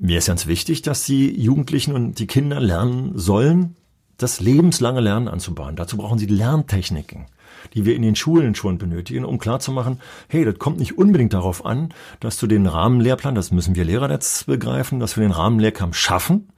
mir 0.00 0.18
ist 0.18 0.26
ganz 0.26 0.46
wichtig, 0.46 0.82
dass 0.82 1.04
die 1.04 1.40
Jugendlichen 1.40 1.94
und 1.94 2.18
die 2.18 2.26
Kinder 2.26 2.58
lernen 2.58 3.12
sollen, 3.18 3.76
das 4.16 4.40
lebenslange 4.40 5.00
Lernen 5.00 5.28
anzubahnen. 5.28 5.76
Dazu 5.76 5.96
brauchen 5.96 6.18
sie 6.18 6.26
Lerntechniken 6.26 7.26
die 7.74 7.84
wir 7.84 7.94
in 7.94 8.02
den 8.02 8.16
Schulen 8.16 8.54
schon 8.54 8.78
benötigen, 8.78 9.24
um 9.24 9.38
klarzumachen, 9.38 10.00
hey, 10.28 10.44
das 10.44 10.58
kommt 10.58 10.78
nicht 10.78 10.98
unbedingt 10.98 11.32
darauf 11.32 11.64
an, 11.64 11.94
dass 12.20 12.38
du 12.38 12.46
den 12.46 12.66
Rahmenlehrplan, 12.66 13.34
das 13.34 13.50
müssen 13.50 13.74
wir 13.74 13.84
Lehrer 13.84 14.10
jetzt 14.10 14.46
begreifen, 14.46 15.00
dass 15.00 15.16
wir 15.16 15.22
den 15.22 15.32
Rahmenlehrplan 15.32 15.92
schaffen, 15.92 16.48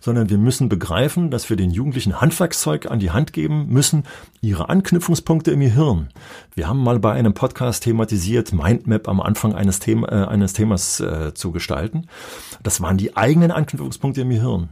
sondern 0.00 0.30
wir 0.30 0.38
müssen 0.38 0.68
begreifen, 0.68 1.30
dass 1.30 1.48
wir 1.50 1.56
den 1.56 1.70
Jugendlichen 1.70 2.20
Handwerkszeug 2.20 2.90
an 2.90 2.98
die 2.98 3.10
Hand 3.10 3.32
geben 3.32 3.68
müssen, 3.68 4.04
ihre 4.40 4.68
Anknüpfungspunkte 4.68 5.50
im 5.50 5.60
Gehirn. 5.60 6.08
Wir 6.54 6.68
haben 6.68 6.82
mal 6.82 6.98
bei 6.98 7.12
einem 7.12 7.34
Podcast 7.34 7.84
thematisiert, 7.84 8.52
Mindmap 8.52 9.08
am 9.08 9.20
Anfang 9.20 9.54
eines, 9.54 9.78
Thema, 9.78 10.08
äh, 10.10 10.26
eines 10.26 10.52
Themas 10.52 11.00
äh, 11.00 11.34
zu 11.34 11.52
gestalten. 11.52 12.06
Das 12.62 12.80
waren 12.80 12.96
die 12.96 13.16
eigenen 13.16 13.50
Anknüpfungspunkte 13.50 14.22
im 14.22 14.30
Gehirn. 14.30 14.68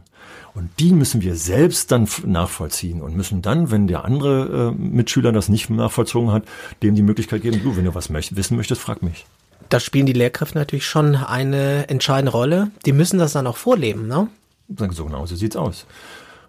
Und 0.53 0.69
die 0.79 0.91
müssen 0.91 1.21
wir 1.21 1.35
selbst 1.35 1.91
dann 1.91 2.07
nachvollziehen 2.25 3.01
und 3.01 3.15
müssen 3.15 3.41
dann, 3.41 3.71
wenn 3.71 3.87
der 3.87 4.03
andere 4.03 4.73
äh, 4.77 4.81
Mitschüler 4.81 5.31
das 5.31 5.49
nicht 5.49 5.69
nachvollzogen 5.69 6.31
hat, 6.31 6.43
dem 6.83 6.95
die 6.95 7.01
Möglichkeit 7.01 7.41
geben, 7.41 7.61
du, 7.63 7.77
wenn 7.77 7.85
du 7.85 7.95
was 7.95 8.09
möcht 8.09 8.35
wissen 8.35 8.57
möchtest, 8.57 8.81
frag 8.81 9.01
mich. 9.01 9.25
Da 9.69 9.79
spielen 9.79 10.05
die 10.05 10.13
Lehrkräfte 10.13 10.57
natürlich 10.57 10.85
schon 10.85 11.15
eine 11.15 11.87
entscheidende 11.87 12.33
Rolle. 12.33 12.71
Die 12.85 12.91
müssen 12.91 13.19
das 13.19 13.31
dann 13.31 13.47
auch 13.47 13.55
vorleben, 13.55 14.07
ne? 14.07 14.27
So 14.77 15.05
genau, 15.05 15.25
so 15.25 15.35
sieht's 15.35 15.55
aus. 15.55 15.85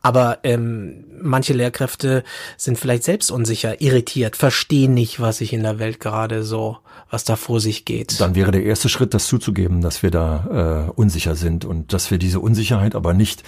Aber 0.03 0.41
ähm, 0.43 1.05
manche 1.21 1.53
Lehrkräfte 1.53 2.25
sind 2.57 2.77
vielleicht 2.77 3.05
selbst 3.05 3.31
unsicher, 3.31 3.81
irritiert, 3.81 4.37
verstehen 4.37 4.95
nicht, 4.95 5.21
was 5.21 5.39
sich 5.39 5.53
in 5.53 5.63
der 5.63 5.79
Welt 5.79 6.01
gerade 6.01 6.43
so, 6.43 6.79
was 7.09 7.23
da 7.23 7.37
vor 7.37 7.61
sich 7.61 7.85
geht. 7.85 8.21
Dann 8.21 8.35
wäre 8.35 8.51
der 8.51 8.65
erste 8.65 8.89
Schritt, 8.89 9.15
das 9.15 9.29
zuzugeben, 9.29 9.81
dass 9.81 10.03
wir 10.03 10.11
da 10.11 10.89
äh, 10.89 10.91
unsicher 10.91 11.37
sind 11.37 11.65
und 11.65 11.93
dass 11.93 12.11
wir 12.11 12.19
diese 12.19 12.41
Unsicherheit 12.41 12.97
aber 12.97 13.15
nicht 13.15 13.45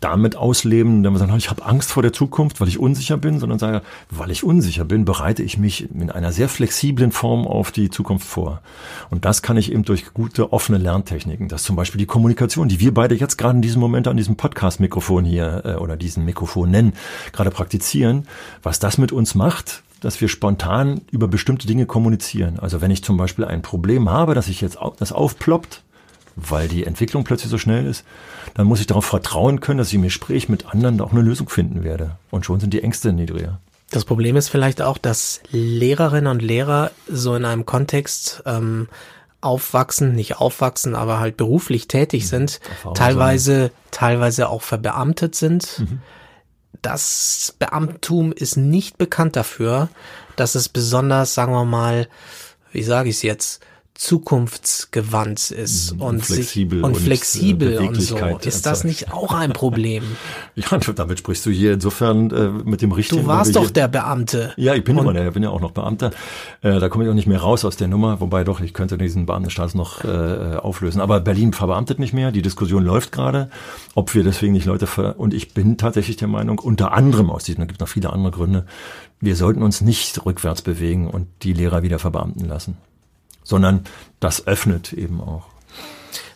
damit 0.00 0.36
ausleben, 0.36 1.02
wenn 1.02 1.12
wir 1.12 1.18
sagen, 1.18 1.36
ich 1.36 1.50
habe 1.50 1.64
Angst 1.64 1.90
vor 1.90 2.02
der 2.02 2.12
Zukunft, 2.12 2.60
weil 2.60 2.68
ich 2.68 2.78
unsicher 2.78 3.16
bin, 3.16 3.40
sondern 3.40 3.58
sage, 3.58 3.82
weil 4.10 4.30
ich 4.30 4.44
unsicher 4.44 4.84
bin, 4.84 5.04
bereite 5.04 5.42
ich 5.42 5.58
mich 5.58 5.92
in 5.92 6.10
einer 6.10 6.32
sehr 6.32 6.48
flexiblen 6.48 7.10
Form 7.10 7.46
auf 7.46 7.72
die 7.72 7.90
Zukunft 7.90 8.26
vor. 8.26 8.60
Und 9.10 9.24
das 9.24 9.42
kann 9.42 9.56
ich 9.56 9.72
eben 9.72 9.84
durch 9.84 10.14
gute, 10.14 10.52
offene 10.52 10.78
Lerntechniken, 10.78 11.48
das 11.48 11.64
zum 11.64 11.76
Beispiel 11.76 11.98
die 11.98 12.06
Kommunikation, 12.06 12.68
die 12.68 12.80
wir 12.80 12.94
beide 12.94 13.16
jetzt 13.16 13.38
gerade 13.38 13.56
in 13.56 13.62
diesem 13.62 13.80
Moment 13.80 14.06
an 14.06 14.16
diesem 14.16 14.36
Podcast-Mikrofon 14.36 15.24
hier 15.24 15.62
äh, 15.64 15.74
oder 15.74 15.96
diesen 15.96 16.24
Mikrofon 16.24 16.70
nennen, 16.70 16.92
gerade 17.32 17.50
praktizieren, 17.50 18.26
was 18.62 18.78
das 18.78 18.98
mit 18.98 19.10
uns 19.10 19.34
macht, 19.34 19.82
dass 20.00 20.20
wir 20.20 20.28
spontan 20.28 21.00
über 21.10 21.26
bestimmte 21.26 21.66
Dinge 21.66 21.86
kommunizieren. 21.86 22.58
Also 22.60 22.80
wenn 22.80 22.90
ich 22.90 23.02
zum 23.02 23.16
Beispiel 23.16 23.44
ein 23.44 23.62
Problem 23.62 24.10
habe, 24.10 24.34
dass 24.34 24.48
ich 24.48 24.60
jetzt 24.60 24.78
das 24.98 25.12
aufploppt, 25.12 25.82
weil 26.38 26.68
die 26.68 26.84
Entwicklung 26.84 27.24
plötzlich 27.24 27.50
so 27.50 27.58
schnell 27.58 27.86
ist, 27.86 28.04
dann 28.54 28.66
muss 28.66 28.80
ich 28.80 28.86
darauf 28.86 29.04
vertrauen 29.04 29.60
können, 29.60 29.78
dass 29.78 29.88
ich 29.88 29.94
im 29.94 30.02
Gespräch 30.02 30.48
mit 30.48 30.66
anderen 30.66 31.00
auch 31.00 31.12
eine 31.12 31.22
Lösung 31.22 31.48
finden 31.48 31.82
werde. 31.84 32.12
Und 32.30 32.46
schon 32.46 32.60
sind 32.60 32.72
die 32.72 32.82
Ängste 32.82 33.12
niedriger. 33.12 33.58
Das 33.90 34.04
Problem 34.04 34.36
ist 34.36 34.48
vielleicht 34.48 34.82
auch, 34.82 34.98
dass 34.98 35.40
Lehrerinnen 35.50 36.30
und 36.30 36.42
Lehrer 36.42 36.90
so 37.08 37.34
in 37.34 37.44
einem 37.44 37.64
Kontext 37.64 38.42
ähm, 38.44 38.88
aufwachsen, 39.40 40.14
nicht 40.14 40.36
aufwachsen, 40.36 40.94
aber 40.94 41.20
halt 41.20 41.36
beruflich 41.36 41.88
tätig 41.88 42.24
mhm. 42.24 42.28
sind, 42.28 42.60
Erfahrung 42.68 42.94
teilweise, 42.94 43.60
sein. 43.60 43.70
teilweise 43.90 44.48
auch 44.48 44.62
verbeamtet 44.62 45.34
sind. 45.34 45.78
Mhm. 45.78 46.00
Das 46.82 47.54
Beamtum 47.58 48.32
ist 48.32 48.56
nicht 48.56 48.98
bekannt 48.98 49.36
dafür, 49.36 49.88
dass 50.36 50.54
es 50.54 50.68
besonders, 50.68 51.34
sagen 51.34 51.52
wir 51.52 51.64
mal, 51.64 52.08
wie 52.72 52.82
sage 52.82 53.08
ich 53.08 53.16
es 53.16 53.22
jetzt, 53.22 53.62
zukunftsgewandt 53.98 55.50
ist 55.50 55.90
und 55.98 56.24
flexibel 56.24 56.78
sich, 56.78 56.84
und, 56.84 56.94
und 56.94 57.02
flexibel 57.02 57.78
und 57.78 58.00
so. 58.00 58.16
Ist 58.44 58.64
das 58.64 58.84
nicht 58.84 59.12
auch 59.12 59.34
ein 59.34 59.52
Problem? 59.52 60.04
ja, 60.54 60.78
damit 60.94 61.18
sprichst 61.18 61.44
du 61.44 61.50
hier 61.50 61.72
insofern 61.72 62.30
äh, 62.30 62.48
mit 62.48 62.80
dem 62.80 62.92
richtigen. 62.92 63.22
Du 63.22 63.26
warst 63.26 63.56
doch 63.56 63.70
der 63.70 63.88
Beamte. 63.88 64.52
Ja, 64.56 64.74
ich 64.74 64.84
bin 64.84 64.96
immer 64.96 65.12
der, 65.12 65.32
bin 65.32 65.42
ja 65.42 65.50
auch 65.50 65.60
noch 65.60 65.72
Beamter. 65.72 66.12
Äh, 66.62 66.78
da 66.78 66.88
komme 66.88 67.04
ich 67.04 67.10
auch 67.10 67.14
nicht 67.14 67.26
mehr 67.26 67.40
raus 67.40 67.64
aus 67.64 67.76
der 67.76 67.88
Nummer, 67.88 68.20
wobei 68.20 68.44
doch, 68.44 68.60
ich 68.60 68.72
könnte 68.72 68.98
diesen 68.98 69.26
Beamtenstatus 69.26 69.74
noch 69.74 70.04
äh, 70.04 70.56
auflösen. 70.56 71.00
Aber 71.00 71.18
Berlin 71.18 71.52
verbeamtet 71.52 71.98
nicht 71.98 72.14
mehr. 72.14 72.30
Die 72.30 72.42
Diskussion 72.42 72.84
läuft 72.84 73.10
gerade, 73.10 73.50
ob 73.96 74.14
wir 74.14 74.22
deswegen 74.22 74.52
nicht 74.52 74.66
Leute 74.66 74.86
ver 74.86 75.18
und 75.18 75.34
ich 75.34 75.54
bin 75.54 75.76
tatsächlich 75.76 76.16
der 76.16 76.28
Meinung, 76.28 76.60
unter 76.60 76.92
anderem 76.92 77.30
aus 77.30 77.42
diesem, 77.42 77.62
da 77.62 77.66
gibt 77.66 77.78
es 77.78 77.80
noch 77.80 77.92
viele 77.92 78.12
andere 78.12 78.30
Gründe, 78.30 78.64
wir 79.20 79.34
sollten 79.34 79.62
uns 79.62 79.80
nicht 79.80 80.24
rückwärts 80.24 80.62
bewegen 80.62 81.08
und 81.08 81.26
die 81.42 81.52
Lehrer 81.52 81.82
wieder 81.82 81.98
verbeamten 81.98 82.46
lassen 82.46 82.76
sondern 83.48 83.84
das 84.20 84.46
öffnet 84.46 84.92
eben 84.92 85.20
auch. 85.20 85.44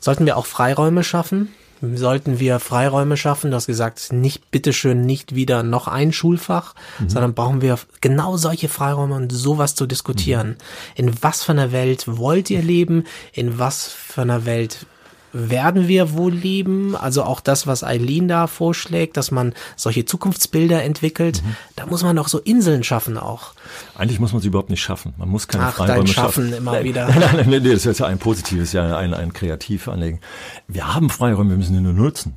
Sollten 0.00 0.24
wir 0.24 0.36
auch 0.38 0.46
Freiräume 0.46 1.04
schaffen? 1.04 1.48
Sollten 1.94 2.38
wir 2.38 2.58
Freiräume 2.58 3.16
schaffen? 3.16 3.50
Du 3.50 3.56
hast 3.56 3.66
gesagt, 3.66 4.12
nicht, 4.12 4.50
bitteschön, 4.50 5.02
nicht 5.02 5.34
wieder 5.34 5.62
noch 5.62 5.88
ein 5.88 6.12
Schulfach, 6.12 6.74
mhm. 6.98 7.08
sondern 7.10 7.34
brauchen 7.34 7.60
wir 7.60 7.78
genau 8.00 8.36
solche 8.36 8.68
Freiräume 8.68 9.14
und 9.16 9.32
sowas 9.32 9.74
zu 9.74 9.86
diskutieren. 9.86 10.48
Mhm. 10.48 10.56
In 10.94 11.22
was 11.22 11.42
für 11.42 11.52
einer 11.52 11.72
Welt 11.72 12.04
wollt 12.06 12.50
ihr 12.50 12.62
leben? 12.62 13.04
In 13.32 13.58
was 13.58 13.88
für 13.88 14.22
einer 14.22 14.46
Welt 14.46 14.86
werden 15.32 15.88
wir 15.88 16.12
wohl 16.12 16.32
leben? 16.32 16.94
Also 16.96 17.24
auch 17.24 17.40
das, 17.40 17.66
was 17.66 17.84
Eileen 17.84 18.28
da 18.28 18.46
vorschlägt, 18.46 19.16
dass 19.16 19.30
man 19.30 19.54
solche 19.76 20.04
Zukunftsbilder 20.04 20.82
entwickelt, 20.82 21.42
mhm. 21.42 21.56
da 21.76 21.86
muss 21.86 22.02
man 22.02 22.16
doch 22.16 22.28
so 22.28 22.38
Inseln 22.38 22.84
schaffen 22.84 23.18
auch. 23.18 23.52
Eigentlich 23.96 24.20
muss 24.20 24.32
man 24.32 24.42
sie 24.42 24.48
überhaupt 24.48 24.70
nicht 24.70 24.82
schaffen. 24.82 25.14
Man 25.16 25.28
muss 25.28 25.48
keine 25.48 25.66
Ach, 25.66 25.74
Freiräume 25.74 26.06
schaffen. 26.06 26.48
schaffen 26.48 26.58
immer 26.58 26.84
wieder. 26.84 27.08
Nein, 27.12 27.20
nein, 27.36 27.50
nein, 27.50 27.64
das 27.64 27.86
ist 27.86 28.00
ja 28.00 28.06
ein 28.06 28.18
positives, 28.18 28.72
ja 28.72 28.96
ein, 28.96 29.14
ein 29.14 29.32
kreativ 29.32 29.88
Anlegen. 29.88 30.20
Wir 30.68 30.94
haben 30.94 31.10
Freiräume, 31.10 31.50
wir 31.50 31.56
müssen 31.56 31.74
sie 31.74 31.80
nur 31.80 31.92
nutzen. 31.92 32.34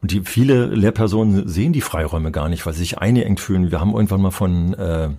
Und 0.00 0.12
die 0.12 0.20
viele 0.20 0.66
Lehrpersonen 0.66 1.48
sehen 1.48 1.72
die 1.72 1.80
Freiräume 1.80 2.30
gar 2.30 2.48
nicht, 2.48 2.64
weil 2.66 2.72
sie 2.72 2.80
sich 2.80 2.98
eingeengt 2.98 3.40
fühlen. 3.40 3.70
Wir 3.70 3.80
haben 3.80 3.92
irgendwann 3.92 4.20
mal 4.20 4.30
von 4.30 4.74
äh, 4.74 5.10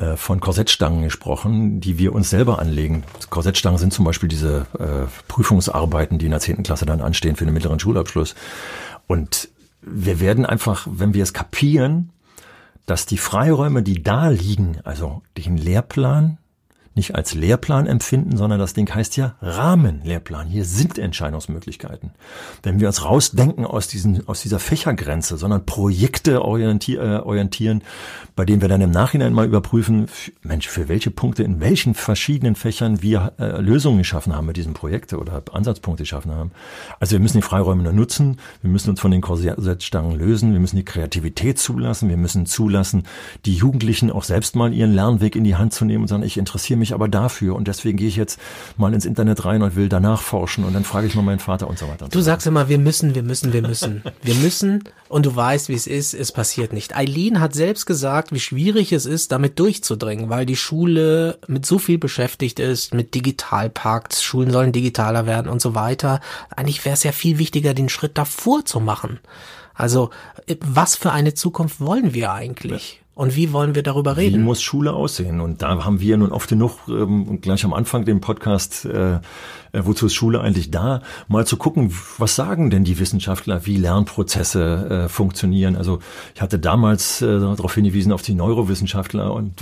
äh, 0.00 0.16
von 0.16 0.40
Korsettstangen 0.40 1.02
gesprochen, 1.02 1.80
die 1.80 1.98
wir 1.98 2.14
uns 2.14 2.30
selber 2.30 2.58
anlegen. 2.58 3.04
Korsettstangen 3.28 3.78
sind 3.78 3.92
zum 3.92 4.06
Beispiel 4.06 4.30
diese 4.30 4.66
äh, 4.78 5.06
Prüfungsarbeiten, 5.28 6.18
die 6.18 6.24
in 6.24 6.30
der 6.30 6.40
zehnten 6.40 6.62
Klasse 6.62 6.86
dann 6.86 7.02
anstehen 7.02 7.36
für 7.36 7.44
den 7.44 7.52
mittleren 7.52 7.78
Schulabschluss. 7.78 8.34
Und 9.06 9.48
wir 9.82 10.18
werden 10.18 10.46
einfach, 10.46 10.86
wenn 10.90 11.12
wir 11.12 11.22
es 11.22 11.34
kapieren, 11.34 12.10
dass 12.86 13.04
die 13.04 13.18
Freiräume, 13.18 13.82
die 13.82 14.02
da 14.02 14.28
liegen, 14.28 14.78
also 14.84 15.22
den 15.36 15.58
Lehrplan, 15.58 16.38
nicht 16.94 17.14
als 17.14 17.34
Lehrplan 17.34 17.86
empfinden, 17.86 18.36
sondern 18.36 18.58
das 18.58 18.74
Ding 18.74 18.92
heißt 18.92 19.16
ja 19.16 19.36
Rahmenlehrplan. 19.40 20.48
Hier 20.48 20.64
sind 20.64 20.98
Entscheidungsmöglichkeiten. 20.98 22.10
Wenn 22.64 22.80
wir 22.80 22.88
uns 22.88 23.04
rausdenken 23.04 23.64
aus, 23.64 23.86
diesen, 23.86 24.26
aus 24.26 24.42
dieser 24.42 24.58
Fächergrenze, 24.58 25.36
sondern 25.36 25.64
Projekte 25.66 26.44
orientier, 26.44 27.00
äh, 27.00 27.16
orientieren, 27.18 27.82
bei 28.34 28.44
denen 28.44 28.60
wir 28.60 28.68
dann 28.68 28.80
im 28.80 28.90
Nachhinein 28.90 29.32
mal 29.32 29.46
überprüfen, 29.46 30.06
Mensch, 30.42 30.66
für 30.66 30.88
welche 30.88 31.12
Punkte 31.12 31.44
in 31.44 31.60
welchen 31.60 31.94
verschiedenen 31.94 32.56
Fächern 32.56 33.02
wir 33.02 33.34
äh, 33.38 33.60
Lösungen 33.60 33.98
geschaffen 33.98 34.34
haben 34.34 34.46
mit 34.46 34.56
diesen 34.56 34.74
Projekten 34.74 35.14
oder 35.16 35.42
Ansatzpunkte 35.52 36.02
geschaffen 36.02 36.32
haben. 36.32 36.50
Also 36.98 37.12
wir 37.12 37.20
müssen 37.20 37.38
die 37.38 37.42
Freiräume 37.42 37.84
nur 37.84 37.92
nutzen, 37.92 38.38
wir 38.62 38.70
müssen 38.70 38.90
uns 38.90 39.00
von 39.00 39.12
den 39.12 39.20
Korsettstangen 39.20 40.18
lösen, 40.18 40.52
wir 40.52 40.60
müssen 40.60 40.76
die 40.76 40.84
Kreativität 40.84 41.58
zulassen, 41.58 42.08
wir 42.08 42.16
müssen 42.16 42.46
zulassen, 42.46 43.04
die 43.46 43.54
Jugendlichen 43.54 44.10
auch 44.10 44.24
selbst 44.24 44.56
mal 44.56 44.72
ihren 44.72 44.92
Lernweg 44.92 45.36
in 45.36 45.44
die 45.44 45.54
Hand 45.54 45.72
zu 45.72 45.84
nehmen 45.84 46.02
und 46.02 46.08
sagen, 46.08 46.24
ich 46.24 46.36
interessiere 46.36 46.79
mich 46.80 46.92
aber 46.92 47.08
dafür 47.08 47.54
und 47.54 47.68
deswegen 47.68 47.96
gehe 47.96 48.08
ich 48.08 48.16
jetzt 48.16 48.40
mal 48.76 48.92
ins 48.92 49.04
Internet 49.04 49.44
rein 49.44 49.62
und 49.62 49.76
will 49.76 49.88
danach 49.88 50.20
forschen 50.20 50.64
und 50.64 50.74
dann 50.74 50.82
frage 50.82 51.06
ich 51.06 51.14
mal 51.14 51.22
meinen 51.22 51.38
Vater 51.38 51.68
und 51.68 51.78
so 51.78 51.86
weiter. 51.86 52.06
Und 52.06 52.14
du 52.14 52.18
so 52.18 52.24
sagst 52.24 52.46
immer, 52.48 52.68
wir 52.68 52.78
müssen, 52.78 53.14
wir 53.14 53.22
müssen, 53.22 53.52
wir 53.52 53.62
müssen. 53.62 54.02
Wir 54.22 54.34
müssen 54.34 54.84
und 55.08 55.24
du 55.26 55.34
weißt, 55.34 55.68
wie 55.68 55.74
es 55.74 55.86
ist, 55.86 56.14
es 56.14 56.30
passiert 56.30 56.72
nicht. 56.72 56.96
Eileen 56.96 57.40
hat 57.40 57.54
selbst 57.54 57.86
gesagt, 57.86 58.32
wie 58.32 58.40
schwierig 58.40 58.92
es 58.92 59.06
ist, 59.06 59.32
damit 59.32 59.58
durchzudringen, 59.58 60.28
weil 60.28 60.46
die 60.46 60.56
Schule 60.56 61.38
mit 61.46 61.64
so 61.64 61.78
viel 61.78 61.98
beschäftigt 61.98 62.58
ist, 62.58 62.92
mit 62.92 63.14
Digitalpakts, 63.14 64.22
Schulen 64.22 64.50
sollen 64.50 64.72
digitaler 64.72 65.26
werden 65.26 65.50
und 65.50 65.62
so 65.62 65.74
weiter. 65.74 66.20
Eigentlich 66.54 66.84
wäre 66.84 66.94
es 66.94 67.02
ja 67.02 67.12
viel 67.12 67.38
wichtiger, 67.38 67.74
den 67.74 67.88
Schritt 67.88 68.18
davor 68.18 68.64
zu 68.64 68.80
machen. 68.80 69.20
Also, 69.74 70.10
was 70.60 70.96
für 70.96 71.12
eine 71.12 71.34
Zukunft 71.34 71.80
wollen 71.80 72.12
wir 72.12 72.32
eigentlich? 72.32 73.00
Und 73.20 73.36
wie 73.36 73.52
wollen 73.52 73.74
wir 73.74 73.82
darüber 73.82 74.16
reden? 74.16 74.40
Wie 74.40 74.44
muss 74.44 74.62
Schule 74.62 74.94
aussehen? 74.94 75.42
Und 75.42 75.60
da 75.60 75.84
haben 75.84 76.00
wir 76.00 76.16
nun 76.16 76.32
oft 76.32 76.48
genug, 76.48 76.78
ähm, 76.88 77.42
gleich 77.42 77.66
am 77.66 77.74
Anfang 77.74 78.06
den 78.06 78.22
Podcast, 78.22 78.86
äh, 78.86 79.16
äh, 79.16 79.20
wozu 79.72 80.06
ist 80.06 80.14
Schule 80.14 80.40
eigentlich 80.40 80.70
da, 80.70 81.02
mal 81.28 81.46
zu 81.46 81.58
gucken, 81.58 81.94
was 82.16 82.34
sagen 82.34 82.70
denn 82.70 82.82
die 82.82 82.98
Wissenschaftler, 82.98 83.66
wie 83.66 83.76
Lernprozesse 83.76 85.04
äh, 85.04 85.08
funktionieren. 85.10 85.76
Also 85.76 85.98
ich 86.34 86.40
hatte 86.40 86.58
damals 86.58 87.20
äh, 87.20 87.26
darauf 87.38 87.74
hingewiesen, 87.74 88.10
auf 88.12 88.22
die 88.22 88.32
Neurowissenschaftler 88.32 89.34
und 89.34 89.52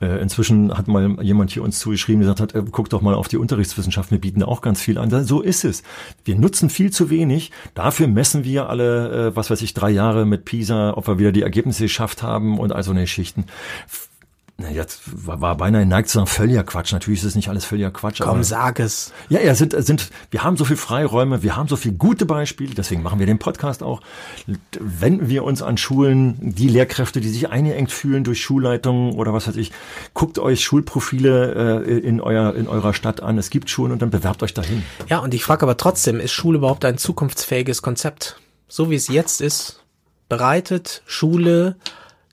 äh, 0.00 0.20
inzwischen 0.20 0.76
hat 0.76 0.88
mal 0.88 1.22
jemand 1.22 1.52
hier 1.52 1.62
uns 1.62 1.78
zugeschrieben, 1.78 2.22
gesagt 2.22 2.40
hat, 2.40 2.56
äh, 2.56 2.64
guck 2.72 2.90
doch 2.90 3.02
mal 3.02 3.14
auf 3.14 3.28
die 3.28 3.36
Unterrichtswissenschaften, 3.36 4.16
wir 4.16 4.20
bieten 4.20 4.42
auch 4.42 4.62
ganz 4.62 4.80
viel 4.80 4.98
an. 4.98 5.24
So 5.24 5.42
ist 5.42 5.64
es. 5.64 5.84
Wir 6.24 6.34
nutzen 6.34 6.70
viel 6.70 6.90
zu 6.90 7.08
wenig. 7.08 7.52
Dafür 7.74 8.08
messen 8.08 8.42
wir 8.42 8.68
alle, 8.68 9.28
äh, 9.28 9.36
was 9.36 9.48
weiß 9.48 9.62
ich, 9.62 9.74
drei 9.74 9.90
Jahre 9.90 10.26
mit 10.26 10.44
PISA, 10.44 10.94
ob 10.96 11.06
wir 11.06 11.20
wieder 11.20 11.30
die 11.30 11.42
Ergebnisse 11.42 11.84
geschafft 11.84 12.24
haben 12.24 12.58
und 12.58 12.72
also 12.72 12.95
eine 12.96 13.04
Geschichten. 13.04 13.46
Na, 14.58 14.70
jetzt 14.70 15.26
war, 15.26 15.42
war 15.42 15.54
beinahe 15.58 15.84
neigt 15.84 16.08
zu 16.08 16.14
sagen, 16.14 16.26
völliger 16.26 16.64
Quatsch. 16.64 16.90
Natürlich 16.94 17.20
ist 17.20 17.26
es 17.26 17.34
nicht 17.34 17.50
alles 17.50 17.66
völliger 17.66 17.90
Quatsch. 17.90 18.22
Komm, 18.22 18.42
sag 18.42 18.80
es. 18.80 19.12
Ja, 19.28 19.38
ja, 19.40 19.54
sind, 19.54 19.74
sind, 19.84 20.08
wir 20.30 20.44
haben 20.44 20.56
so 20.56 20.64
viel 20.64 20.78
Freiräume, 20.78 21.42
wir 21.42 21.56
haben 21.56 21.68
so 21.68 21.76
viel 21.76 21.92
gute 21.92 22.24
Beispiele, 22.24 22.72
deswegen 22.74 23.02
machen 23.02 23.18
wir 23.18 23.26
den 23.26 23.38
Podcast 23.38 23.82
auch. 23.82 24.00
Wenden 24.80 25.28
wir 25.28 25.44
uns 25.44 25.60
an 25.60 25.76
Schulen, 25.76 26.38
die 26.40 26.68
Lehrkräfte, 26.68 27.20
die 27.20 27.28
sich 27.28 27.50
eingeengt 27.50 27.92
fühlen 27.92 28.24
durch 28.24 28.40
Schulleitungen 28.40 29.12
oder 29.12 29.34
was 29.34 29.46
weiß 29.46 29.56
ich. 29.56 29.72
Guckt 30.14 30.38
euch 30.38 30.64
Schulprofile 30.64 31.84
äh, 31.84 31.98
in, 31.98 32.22
euer, 32.22 32.54
in 32.54 32.66
eurer 32.66 32.94
Stadt 32.94 33.22
an. 33.22 33.36
Es 33.36 33.50
gibt 33.50 33.68
Schulen 33.68 33.92
und 33.92 34.00
dann 34.00 34.10
bewerbt 34.10 34.42
euch 34.42 34.54
dahin. 34.54 34.82
Ja, 35.10 35.18
und 35.18 35.34
ich 35.34 35.44
frage 35.44 35.64
aber 35.64 35.76
trotzdem, 35.76 36.18
ist 36.18 36.32
Schule 36.32 36.56
überhaupt 36.56 36.86
ein 36.86 36.96
zukunftsfähiges 36.96 37.82
Konzept? 37.82 38.40
So 38.68 38.88
wie 38.88 38.94
es 38.94 39.08
jetzt 39.08 39.42
ist, 39.42 39.82
bereitet 40.30 41.02
Schule 41.04 41.76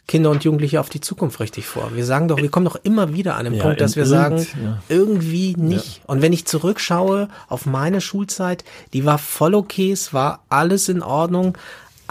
Kinder 0.07 0.29
und 0.31 0.43
Jugendliche 0.43 0.79
auf 0.79 0.89
die 0.89 0.99
Zukunft 0.99 1.39
richtig 1.39 1.65
vor. 1.65 1.91
Wir 1.95 2.05
sagen 2.05 2.27
doch, 2.27 2.37
wir 2.37 2.49
kommen 2.49 2.65
doch 2.65 2.77
immer 2.83 3.13
wieder 3.13 3.35
an 3.35 3.45
den 3.45 3.53
ja, 3.53 3.63
Punkt, 3.63 3.79
dass 3.79 3.95
wir 3.95 4.05
sagen, 4.05 4.45
ja. 4.61 4.81
irgendwie 4.89 5.55
nicht. 5.57 5.99
Ja. 5.99 6.03
Und 6.07 6.21
wenn 6.21 6.33
ich 6.33 6.45
zurückschaue 6.45 7.29
auf 7.47 7.65
meine 7.65 8.01
Schulzeit, 8.01 8.65
die 8.91 9.05
war 9.05 9.17
voll 9.17 9.55
okay, 9.55 9.91
es 9.91 10.13
war 10.13 10.43
alles 10.49 10.89
in 10.89 11.01
Ordnung, 11.01 11.57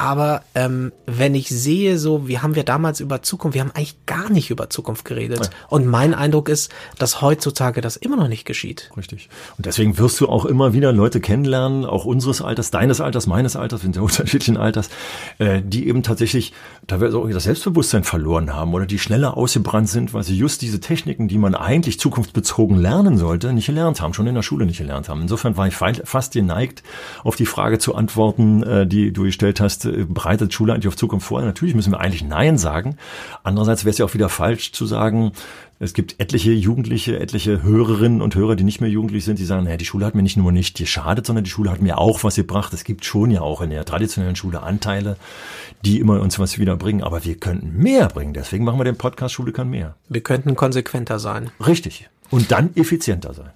aber 0.03 0.43
ähm, 0.57 0.91
wenn 1.07 1.37
ich 1.37 1.49
sehe, 1.49 1.97
so, 1.97 2.27
wie 2.27 2.41
haben 2.41 2.57
wir 2.57 2.65
damals 2.65 2.99
über 2.99 3.23
Zukunft, 3.23 3.55
wir 3.55 3.61
haben 3.61 3.71
eigentlich 3.71 4.05
gar 4.05 4.31
nicht 4.31 4.51
über 4.51 4.69
Zukunft 4.69 5.05
geredet. 5.05 5.38
Ja. 5.45 5.51
Und 5.69 5.87
mein 5.87 6.12
Eindruck 6.12 6.49
ist, 6.49 6.73
dass 6.99 7.23
heutzutage 7.23 7.81
das 7.81 7.95
immer 7.99 8.17
noch 8.17 8.27
nicht 8.27 8.45
geschieht. 8.45 8.91
Richtig. 8.97 9.29
Und 9.57 9.65
deswegen 9.65 9.99
wirst 9.99 10.21
du 10.21 10.29
auch 10.29 10.45
immer 10.45 10.73
wieder 10.73 10.91
Leute 10.91 11.21
kennenlernen, 11.21 11.85
auch 11.85 12.05
unseres 12.05 12.43
Alters, 12.43 12.73
deines 12.73 13.01
Alters, 13.01 13.29
meines 13.29 13.55
Alters, 13.55 13.83
sind 13.83 13.95
ja 13.97 14.03
unterschiedlichen 14.03 14.57
Alters, 14.57 14.91
äh, 15.38 15.62
die 15.65 15.87
eben 15.87 16.03
tatsächlich 16.03 16.53
teilweise 16.88 17.17
auch 17.17 17.31
das 17.31 17.45
Selbstbewusstsein 17.45 18.03
verloren 18.03 18.53
haben 18.53 18.75
oder 18.75 18.87
die 18.87 18.99
schneller 18.99 19.37
ausgebrannt 19.37 19.88
sind, 19.88 20.15
weil 20.15 20.25
sie 20.25 20.37
just 20.37 20.62
diese 20.62 20.81
Techniken, 20.81 21.29
die 21.29 21.38
man 21.38 21.55
eigentlich 21.55 22.01
zukunftsbezogen 22.01 22.77
lernen 22.77 23.19
sollte, 23.19 23.53
nicht 23.53 23.67
gelernt 23.67 24.01
haben, 24.01 24.15
schon 24.15 24.27
in 24.27 24.35
der 24.35 24.43
Schule 24.43 24.67
nicht 24.67 24.79
gelernt 24.79 25.09
haben. 25.09 25.23
Insofern 25.23 25.57
war 25.57 25.69
ich 25.69 25.77
fast 25.77 26.33
geneigt, 26.33 26.83
auf 27.23 27.37
die 27.37 27.47
Frage 27.47 27.79
zu 27.79 27.95
antworten, 27.95 28.65
äh, 28.65 28.85
die 28.85 29.12
du 29.12 29.23
gestellt 29.23 29.61
hast, 29.61 29.92
äh, 29.92 29.92
bereitet 30.09 30.53
Schule 30.53 30.73
eigentlich 30.73 30.89
auf 30.89 30.97
Zukunft 30.97 31.27
vor? 31.27 31.41
Natürlich 31.43 31.75
müssen 31.75 31.93
wir 31.93 32.01
eigentlich 32.01 32.25
Nein 32.25 32.59
sagen. 32.59 32.97
Andererseits 33.43 33.85
wäre 33.85 33.91
es 33.91 33.99
ja 33.99 34.07
auch 34.07 34.15
wieder 34.15 34.29
falsch 34.29 34.73
zu 34.73 34.87
sagen, 34.87 35.33
es 35.83 35.95
gibt 35.95 36.21
etliche 36.21 36.53
Jugendliche, 36.53 37.19
etliche 37.19 37.65
Hörerinnen 37.65 38.23
und 38.23 38.37
Hörer, 38.37 38.55
die 38.55 38.63
nicht 38.63 38.81
mehr 38.81 38.89
jugendlich 38.89 39.25
sind, 39.25 39.41
die 39.41 39.45
sagen, 39.45 39.65
naja, 39.65 39.77
die 39.77 39.85
Schule 39.85 40.07
hat 40.07 40.15
mir 40.15 40.23
nicht 40.23 40.37
nur 40.37 40.53
nicht 40.53 40.77
geschadet, 40.77 41.27
sondern 41.27 41.43
die 41.43 41.51
Schule 41.51 41.73
hat 41.73 41.83
mir 41.83 41.99
auch 41.99 42.23
was 42.23 42.37
gebracht. 42.37 42.73
Es 42.73 42.85
gibt 42.85 43.05
schon 43.05 43.33
ja 43.33 43.41
auch 43.41 43.61
in 43.63 43.71
der 43.71 43.85
traditionellen 43.85 44.37
Schule 44.37 44.63
Anteile, 44.63 45.17
die 45.85 45.99
immer 45.99 46.21
uns 46.21 46.39
was 46.39 46.61
wieder 46.61 46.77
bringen, 46.77 47.03
aber 47.03 47.25
wir 47.25 47.35
könnten 47.35 47.77
mehr 47.77 48.07
bringen. 48.07 48.33
Deswegen 48.33 48.65
machen 48.65 48.79
wir 48.79 48.85
den 48.85 48.97
Podcast 48.97 49.35
Schule 49.35 49.51
kann 49.51 49.71
mehr. 49.71 49.97
Wir 50.09 50.21
könnten 50.21 50.55
konsequenter 50.55 51.19
sein. 51.19 51.51
Richtig. 51.67 52.09
Und 52.33 52.51
dann 52.51 52.75
effizienter 52.75 53.33
sein. 53.33 53.51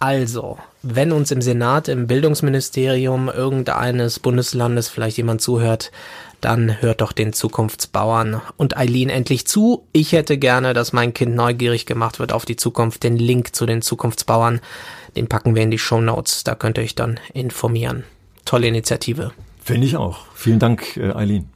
Also, 0.00 0.58
wenn 0.82 1.10
uns 1.10 1.30
im 1.32 1.42
Senat, 1.42 1.88
im 1.88 2.06
Bildungsministerium 2.06 3.28
irgendeines 3.28 4.20
Bundeslandes 4.20 4.88
vielleicht 4.88 5.16
jemand 5.16 5.40
zuhört, 5.40 5.90
dann 6.40 6.80
hört 6.80 7.00
doch 7.00 7.10
den 7.10 7.32
Zukunftsbauern 7.32 8.40
und 8.56 8.76
Eileen 8.76 9.10
endlich 9.10 9.46
zu. 9.46 9.84
Ich 9.92 10.12
hätte 10.12 10.38
gerne, 10.38 10.72
dass 10.72 10.92
mein 10.92 11.14
Kind 11.14 11.34
neugierig 11.34 11.84
gemacht 11.84 12.20
wird 12.20 12.32
auf 12.32 12.44
die 12.44 12.54
Zukunft. 12.54 13.02
Den 13.02 13.16
Link 13.16 13.56
zu 13.56 13.66
den 13.66 13.82
Zukunftsbauern, 13.82 14.60
den 15.16 15.26
packen 15.28 15.56
wir 15.56 15.62
in 15.62 15.72
die 15.72 15.78
Show 15.78 16.00
Notes. 16.00 16.44
Da 16.44 16.54
könnt 16.54 16.78
ihr 16.78 16.84
euch 16.84 16.94
dann 16.94 17.18
informieren. 17.34 18.04
Tolle 18.44 18.68
Initiative. 18.68 19.32
Finde 19.64 19.86
ich 19.86 19.96
auch. 19.96 20.26
Vielen 20.34 20.60
Dank, 20.60 20.96
äh, 20.96 21.12
Eileen. 21.12 21.48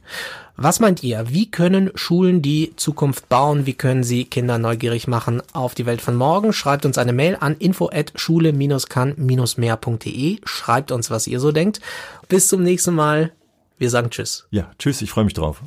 Was 0.55 0.79
meint 0.79 1.03
ihr? 1.03 1.25
Wie 1.29 1.49
können 1.49 1.89
Schulen 1.95 2.43
die 2.43 2.73
Zukunft 2.75 3.27
bauen? 3.27 3.65
Wie 3.65 3.73
können 3.73 4.03
sie 4.03 4.25
Kinder 4.25 4.59
neugierig 4.59 5.07
machen 5.07 5.41
auf 5.51 5.73
die 5.73 5.87
Welt 5.87 5.99
von 5.99 6.15
morgen? 6.15 6.53
Schreibt 6.53 6.85
uns 6.85 6.99
eine 6.99 7.11
Mail 7.11 7.37
an 7.39 7.55
info@schule-kann-mehr.de. 7.57 10.37
Schreibt 10.43 10.91
uns, 10.91 11.09
was 11.09 11.25
ihr 11.25 11.39
so 11.39 11.51
denkt. 11.51 11.81
Bis 12.29 12.49
zum 12.49 12.61
nächsten 12.61 12.93
Mal. 12.93 13.31
Wir 13.79 13.89
sagen 13.89 14.11
Tschüss. 14.11 14.45
Ja, 14.51 14.69
Tschüss. 14.77 15.01
Ich 15.01 15.09
freue 15.09 15.25
mich 15.25 15.33
drauf. 15.33 15.59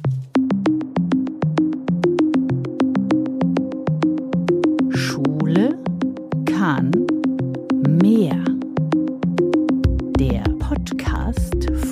Schule 4.95 5.77
kann 6.45 6.93
mehr. 8.01 8.46